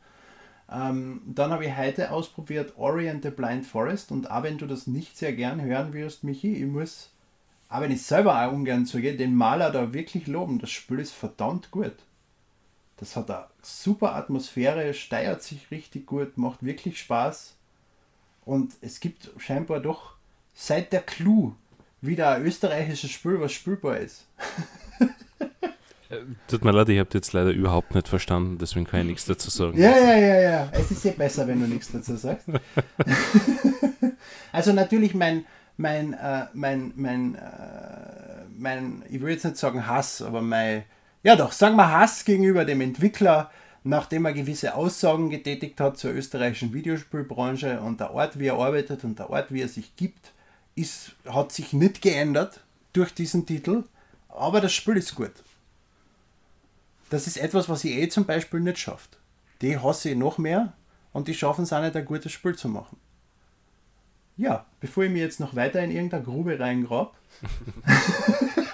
[0.71, 4.87] Ähm, dann habe ich heute ausprobiert Orient the Blind Forest und auch wenn du das
[4.87, 7.11] nicht sehr gern hören wirst, Michi, ich muss,
[7.69, 10.57] auch wenn ich selber auch ungern zugehe, den Maler da wirklich loben.
[10.57, 11.93] Das Spiel ist verdammt gut.
[13.01, 17.55] Das hat eine super Atmosphäre, steuert sich richtig gut, macht wirklich Spaß.
[18.45, 20.13] Und es gibt scheinbar doch
[20.53, 21.55] seit der Clue
[22.01, 24.27] wieder ein österreichisches Spiel, was spielbar ist.
[26.09, 29.25] Äh, tut mir leid, ich habe jetzt leider überhaupt nicht verstanden, deswegen kann ich nichts
[29.25, 29.79] dazu sagen.
[29.79, 30.69] Ja, ja, ja, ja.
[30.71, 32.49] Es ist ja besser, wenn du nichts dazu sagst.
[34.51, 35.45] also natürlich mein,
[35.77, 40.83] mein, äh, mein, mein, äh, mein, ich will jetzt nicht sagen Hass, aber mein
[41.23, 43.51] ja doch, sagen wir Hass gegenüber dem Entwickler,
[43.83, 49.03] nachdem er gewisse Aussagen getätigt hat zur österreichischen Videospielbranche und der Ort, wie er arbeitet
[49.03, 50.31] und der Ort, wie er sich gibt,
[50.75, 52.61] ist, hat sich nicht geändert
[52.93, 53.83] durch diesen Titel,
[54.29, 55.31] aber das Spiel ist gut.
[57.09, 59.17] Das ist etwas, was eh zum Beispiel nicht schafft.
[59.61, 60.73] Die hasse ich noch mehr
[61.11, 62.97] und die schaffen es auch nicht, ein gutes Spiel zu machen.
[64.37, 67.15] Ja, bevor ich mir jetzt noch weiter in irgendeine Grube reingrab.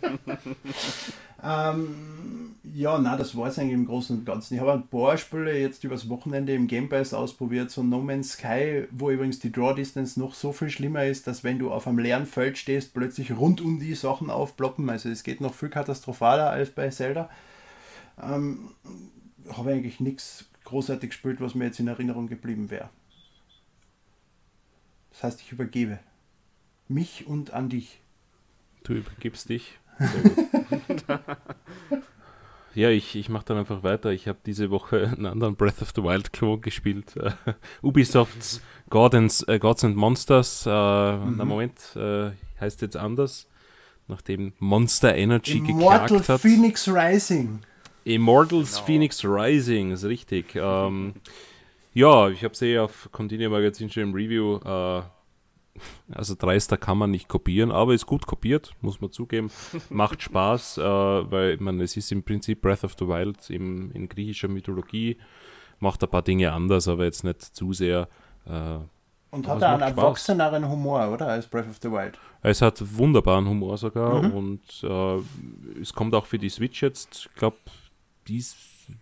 [1.46, 4.54] Ähm, ja, na, das war es eigentlich im Großen und Ganzen.
[4.54, 8.32] Ich habe ein paar Spiele jetzt übers Wochenende im Game Pass ausprobiert, so No Man's
[8.32, 11.86] Sky, wo übrigens die Draw Distance noch so viel schlimmer ist, dass wenn du auf
[11.86, 14.88] einem leeren Feld stehst, plötzlich rund um die Sachen aufploppen.
[14.88, 17.28] Also es geht noch viel katastrophaler als bei Zelda.
[18.22, 18.70] Ähm,
[19.52, 22.88] habe eigentlich nichts großartig gespielt, was mir jetzt in Erinnerung geblieben wäre.
[25.10, 25.98] Das heißt, ich übergebe
[26.88, 28.00] mich und an dich.
[28.82, 29.78] Du übergibst dich.
[32.74, 34.10] Ja, ich, ich mache dann einfach weiter.
[34.10, 37.14] Ich habe diese Woche einen anderen Breath of the Wild Klon gespielt.
[37.16, 37.30] Uh,
[37.88, 40.66] Ubisofts and, uh, Gods and Monsters.
[40.66, 41.34] Uh, mhm.
[41.36, 41.80] Na Moment,
[42.60, 43.48] heißt jetzt anders.
[44.06, 46.40] Nachdem Monster Energy Immortal geklagt hat.
[46.40, 47.60] Phoenix Rising.
[48.04, 48.86] Immortals genau.
[48.86, 50.54] Phoenix Rising, ist richtig.
[50.56, 51.14] Ähm,
[51.94, 54.58] ja, ich habe sie auf Continue Magazin schon im Review
[56.12, 59.50] also dreister kann man nicht kopieren, aber ist gut kopiert, muss man zugeben.
[59.90, 64.08] Macht Spaß, äh, weil man, es ist im Prinzip Breath of the Wild im, in
[64.08, 65.18] griechischer Mythologie,
[65.80, 68.08] macht ein paar Dinge anders, aber jetzt nicht zu sehr.
[68.46, 68.78] Äh,
[69.30, 71.26] und hat er einen erwachseneren Humor, oder?
[71.26, 72.18] Als Breath of the Wild.
[72.42, 74.32] Es hat wunderbaren Humor sogar mhm.
[74.32, 77.56] und äh, es kommt auch für die Switch jetzt, ich glaube,
[78.28, 78.56] dies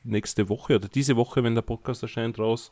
[0.05, 2.71] nächste Woche oder diese Woche, wenn der Podcast erscheint, raus.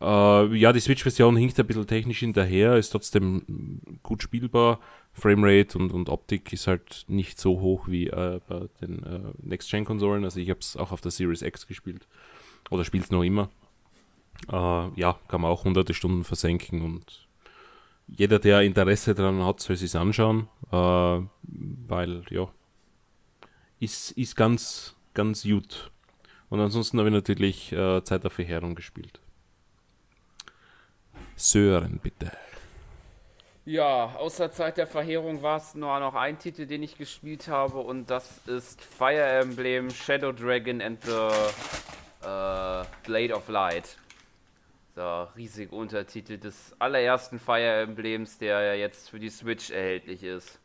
[0.00, 4.80] Äh, ja, die Switch-Version hinkt ein bisschen technisch hinterher, ist trotzdem gut spielbar.
[5.12, 10.24] Framerate und, und Optik ist halt nicht so hoch wie äh, bei den äh, Next-Gen-Konsolen.
[10.24, 12.08] Also ich habe es auch auf der Series X gespielt.
[12.70, 13.48] Oder spielt es noch immer.
[14.50, 17.24] Äh, ja, kann man auch hunderte Stunden versenken und
[18.06, 22.48] jeder, der Interesse daran hat, soll sich anschauen, äh, weil ja,
[23.80, 25.90] ist, ist ganz, ganz gut.
[26.50, 29.20] Und ansonsten habe ich natürlich äh, Zeit der Verheerung gespielt.
[31.36, 32.30] Sören, bitte.
[33.66, 37.78] Ja, außer Zeit der Verheerung war es nur noch ein Titel, den ich gespielt habe
[37.78, 41.28] und das ist Fire Emblem Shadow Dragon and the
[42.22, 43.96] äh, Blade of Light.
[44.96, 50.58] Der riesige Untertitel des allerersten Fire Emblems, der ja jetzt für die Switch erhältlich ist.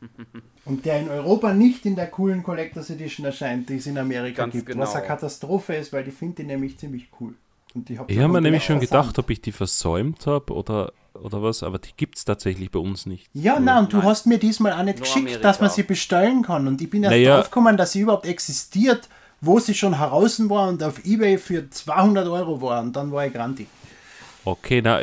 [0.64, 4.42] Und der in Europa nicht in der coolen Collectors Edition erscheint, die es in Amerika
[4.42, 4.66] Ganz gibt.
[4.66, 4.82] Genau.
[4.82, 7.34] Was eine Katastrophe ist, weil die finde ich nämlich ziemlich cool.
[7.74, 11.42] Und die ich habe mir nämlich schon gedacht, ob ich die versäumt habe oder, oder
[11.42, 13.28] was, aber die gibt es tatsächlich bei uns nicht.
[13.34, 15.42] Ja, nein, und du hast mir diesmal auch nicht Nur geschickt, Amerika.
[15.42, 16.66] dass man sie bestellen kann.
[16.66, 17.36] Und ich bin erst naja.
[17.36, 19.08] draufgekommen, dass sie überhaupt existiert,
[19.40, 22.82] wo sie schon heraus war und auf Ebay für 200 Euro war.
[22.82, 23.68] Und dann war ich grantig.
[24.44, 25.00] Okay, na,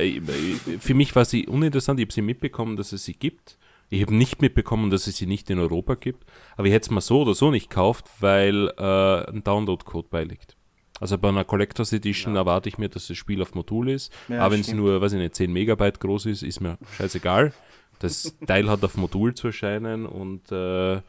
[0.79, 1.99] für mich war sie uninteressant.
[1.99, 3.57] Ich habe sie mitbekommen, dass es sie gibt.
[3.89, 6.25] Ich habe nicht mitbekommen, dass es sie nicht in Europa gibt.
[6.57, 10.54] Aber ich hätte es mal so oder so nicht gekauft, weil äh, ein Download-Code beiliegt.
[10.99, 12.41] Also bei einer Collectors Edition ja.
[12.41, 14.13] erwarte ich mir, dass das Spiel auf Modul ist.
[14.29, 17.53] Ja, aber wenn es nur, weiß ich nicht, 10 Megabyte groß ist, ist mir scheißegal.
[17.99, 21.01] Das Teil hat auf Modul zu erscheinen und äh,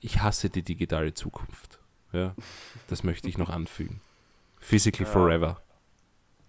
[0.00, 1.80] ich hasse die digitale Zukunft.
[2.12, 2.34] Ja,
[2.88, 4.00] das möchte ich noch anfügen.
[4.60, 5.12] Physical ja.
[5.12, 5.60] Forever.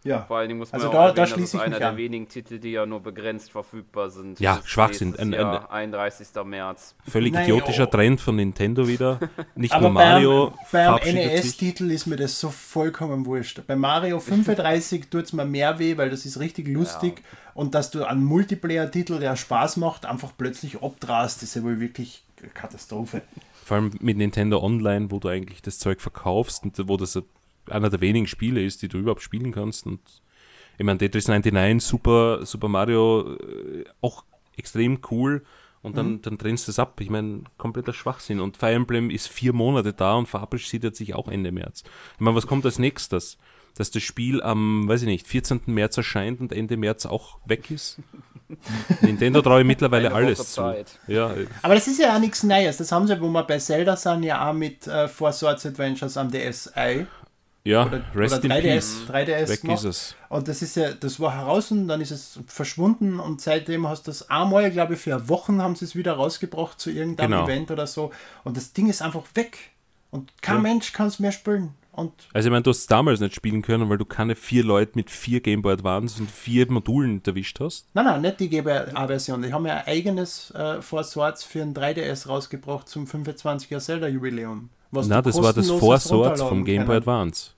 [0.06, 0.22] Ja.
[0.22, 2.60] Vor allen Dingen muss man also da, erwähnen, da das ist einer der wenigen Titel,
[2.60, 4.39] die ja nur begrenzt verfügbar sind.
[4.39, 5.16] Ja, Schwachsinn.
[5.18, 6.28] Ein, ein, 31.
[6.45, 6.95] März.
[7.08, 7.91] Völlig Nein, idiotischer oh.
[7.91, 9.20] Trend von Nintendo wieder.
[9.56, 10.53] Nicht Aber nur Mario.
[10.72, 13.62] Bei einem NES-Titel ist mir das so vollkommen wurscht.
[13.66, 17.24] Bei Mario 35 tut es mir mehr weh, weil das ist richtig lustig.
[17.24, 17.38] Ja.
[17.56, 22.24] Und dass du einen Multiplayer-Titel, der Spaß macht, einfach plötzlich abdrast, ist ja wohl wirklich
[22.53, 23.24] Katastrophe.
[23.64, 27.20] Vor allem mit Nintendo Online, wo du eigentlich das Zeug verkaufst und wo das
[27.70, 29.86] einer der wenigen Spiele ist, die du überhaupt spielen kannst.
[29.86, 29.99] Und
[30.78, 34.24] ich meine, Tetris 99, Super, Super Mario, äh, auch
[34.57, 35.43] extrem cool.
[35.82, 36.22] Und dann, mhm.
[36.24, 36.99] dann trennst du es ab.
[36.99, 38.39] Ich meine, kompletter Schwachsinn.
[38.39, 41.84] Und Fire Emblem ist vier Monate da und verabschiedet sich auch Ende März.
[42.16, 43.38] Ich meine, was kommt als nächstes?
[43.78, 45.61] Dass das Spiel am, weiß ich nicht, 14.
[45.68, 47.99] März erscheint und Ende März auch weg ist?
[49.01, 50.86] Nintendo traue ich mittlerweile alles zu.
[51.07, 51.36] Ja.
[51.61, 52.78] Aber das ist ja auch nichts Neues.
[52.78, 56.18] Das haben sie, wo wir bei Zelda sind, ja auch mit äh, Four Swords Adventures
[56.18, 57.05] am DSi.
[57.66, 60.16] Ja, oder, Rest oder 3DS, 3DS Weg ist es.
[60.30, 64.05] Und das ist ja, das war heraus und dann ist es verschwunden und seitdem hast
[64.05, 67.45] du das einmal, glaube ich, für Wochen haben sie es wieder rausgebracht zu irgendeinem genau.
[67.45, 68.11] Event oder so.
[68.43, 69.57] Und das Ding ist einfach weg.
[70.11, 70.61] Und kein ja.
[70.61, 71.74] Mensch kann es mehr spielen.
[71.91, 74.63] Und also ich meine, du hast es damals nicht spielen können, weil du keine vier
[74.63, 77.88] Leute mit vier Game Boy Advance und vier Modulen erwischt hast.
[77.95, 79.41] Nein, nein, nicht die GBA-Version.
[79.41, 84.70] Die haben ja ein eigenes äh, Swords für ein 3DS rausgebracht zum 25er Zelda-Jubiläum.
[84.91, 87.55] Nein, das war das Four Swords vom Game Boy Advance.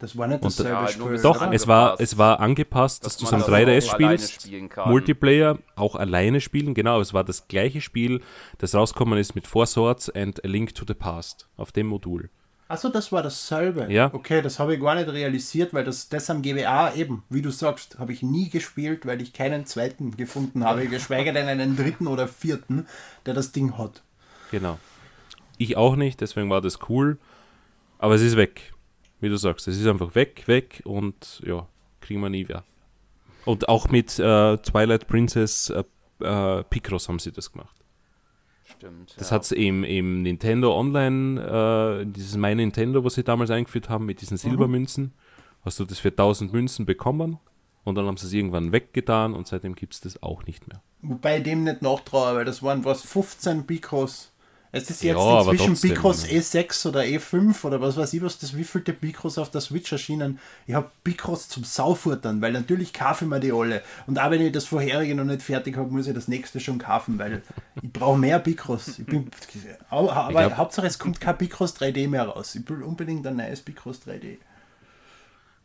[0.00, 1.20] Das war nicht dasselbe ja, Spiel.
[1.20, 4.48] Doch, es war, es war angepasst, dass, dass du es am 3DS spielst,
[4.86, 6.72] Multiplayer auch alleine spielen.
[6.72, 8.22] Genau, es war das gleiche Spiel,
[8.56, 12.30] das rausgekommen ist mit Four Swords and A Link to the Past auf dem Modul.
[12.66, 13.92] Achso, das war dasselbe.
[13.92, 14.08] Ja.
[14.14, 17.50] Okay, das habe ich gar nicht realisiert, weil das, das am GBA eben, wie du
[17.50, 22.06] sagst, habe ich nie gespielt, weil ich keinen zweiten gefunden habe, geschweige denn einen dritten
[22.06, 22.86] oder vierten,
[23.26, 24.02] der das Ding hat.
[24.50, 24.78] Genau.
[25.58, 27.18] Ich auch nicht, deswegen war das cool.
[27.98, 28.72] Aber es ist weg
[29.20, 31.66] wie du sagst, es ist einfach weg, weg und ja,
[32.00, 32.64] kriegen wir nie wieder.
[33.44, 35.84] Und auch mit äh, Twilight Princess äh,
[36.20, 37.76] äh, Picross haben sie das gemacht.
[38.64, 39.14] Stimmt.
[39.18, 39.36] Das ja.
[39.36, 44.06] hat es im, im Nintendo Online, äh, dieses My Nintendo, was sie damals eingeführt haben,
[44.06, 44.38] mit diesen mhm.
[44.38, 45.12] Silbermünzen, mhm.
[45.62, 47.38] hast du das für 1000 Münzen bekommen
[47.84, 50.82] und dann haben sie es irgendwann weggetan und seitdem gibt es das auch nicht mehr.
[51.02, 54.29] Wobei dem nicht nachtraue, weil das waren was 15 Picross
[54.72, 58.56] es ist jetzt ja, inzwischen Picross E6 oder E5 oder was weiß ich was, das
[58.56, 60.38] wievielte Picross auf der Switch erschienen.
[60.66, 63.82] Ich habe Picross zum Saufuttern, weil natürlich kaufe ich mir die alle.
[64.06, 66.78] Und auch wenn ich das vorherige noch nicht fertig habe, muss ich das nächste schon
[66.78, 67.42] kaufen, weil
[67.82, 69.00] ich brauche mehr Picross.
[69.00, 69.28] Ich bin,
[69.88, 72.54] aber glaub, Hauptsache es kommt kein Picross 3D mehr raus.
[72.54, 74.38] Ich will unbedingt ein neues Picross 3D.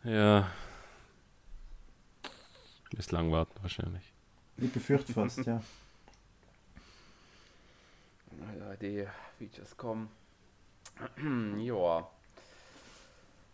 [0.04, 0.48] Ja.
[2.98, 4.14] Ist lang warten wahrscheinlich.
[4.58, 5.46] Ich befürchte fast.
[5.46, 5.62] Ja,
[8.82, 9.08] die
[9.38, 10.10] Features kommen.
[11.58, 12.10] ja.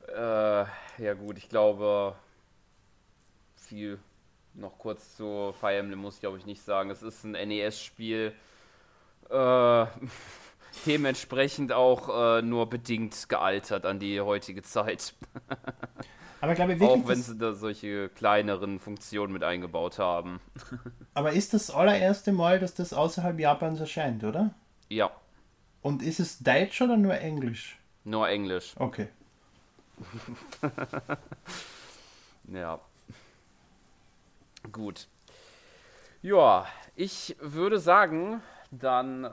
[0.07, 0.65] Äh,
[0.97, 2.15] ja gut, ich glaube,
[3.55, 3.99] viel
[4.53, 6.89] noch kurz zu Fire Emblem muss ich glaube ich nicht sagen.
[6.89, 8.33] Es ist ein NES-Spiel.
[9.29, 9.85] Äh,
[10.85, 15.13] dementsprechend auch äh, nur bedingt gealtert an die heutige Zeit.
[16.41, 20.39] Aber ich glaube wirklich, auch wenn sie da solche kleineren Funktionen mit eingebaut haben.
[21.13, 24.55] Aber ist das allererste Mal, dass das außerhalb Japans erscheint, oder?
[24.91, 25.09] Ja.
[25.81, 27.79] Und ist es Deutsch oder nur Englisch?
[28.03, 28.73] Nur Englisch.
[28.75, 29.07] Okay.
[32.51, 32.77] ja.
[34.69, 35.07] Gut.
[36.21, 36.67] Ja,
[36.97, 39.29] ich würde sagen, dann äh,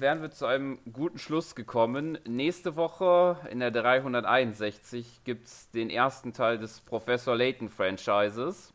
[0.00, 2.18] wären wir zu einem guten Schluss gekommen.
[2.26, 8.72] Nächste Woche in der 361 gibt es den ersten Teil des Professor Layton Franchises.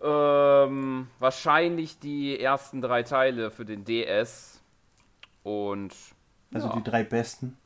[0.00, 4.60] Ähm, wahrscheinlich die ersten drei Teile für den DS.
[5.42, 5.94] Und.
[6.52, 6.76] Also ja.
[6.76, 7.56] die drei besten.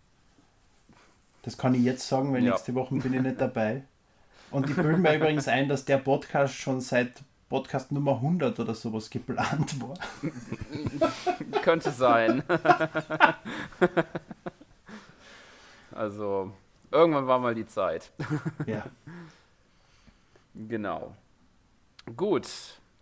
[1.43, 2.53] Das kann ich jetzt sagen, weil ja.
[2.53, 3.83] nächste Woche bin ich nicht dabei.
[4.51, 8.75] Und ich bilde mir übrigens ein, dass der Podcast schon seit Podcast Nummer 100 oder
[8.75, 9.95] sowas geplant war.
[11.63, 12.43] Könnte sein.
[15.93, 16.53] also,
[16.91, 18.11] irgendwann war mal die Zeit.
[18.67, 18.85] ja.
[20.55, 21.15] Genau.
[22.17, 22.49] Gut,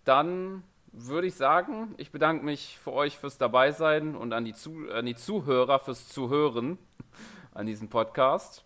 [0.04, 4.90] dann würde ich sagen, ich bedanke mich für euch fürs Dabeisein und an die, Zu
[4.92, 6.78] an die Zuhörer fürs Zuhören
[7.54, 8.64] an diesem Podcast.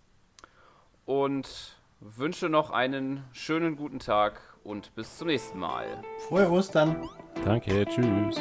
[1.04, 6.02] Und wünsche noch einen schönen guten Tag und bis zum nächsten Mal.
[6.28, 7.08] Frohe Ostern.
[7.44, 8.40] Danke, tschüss.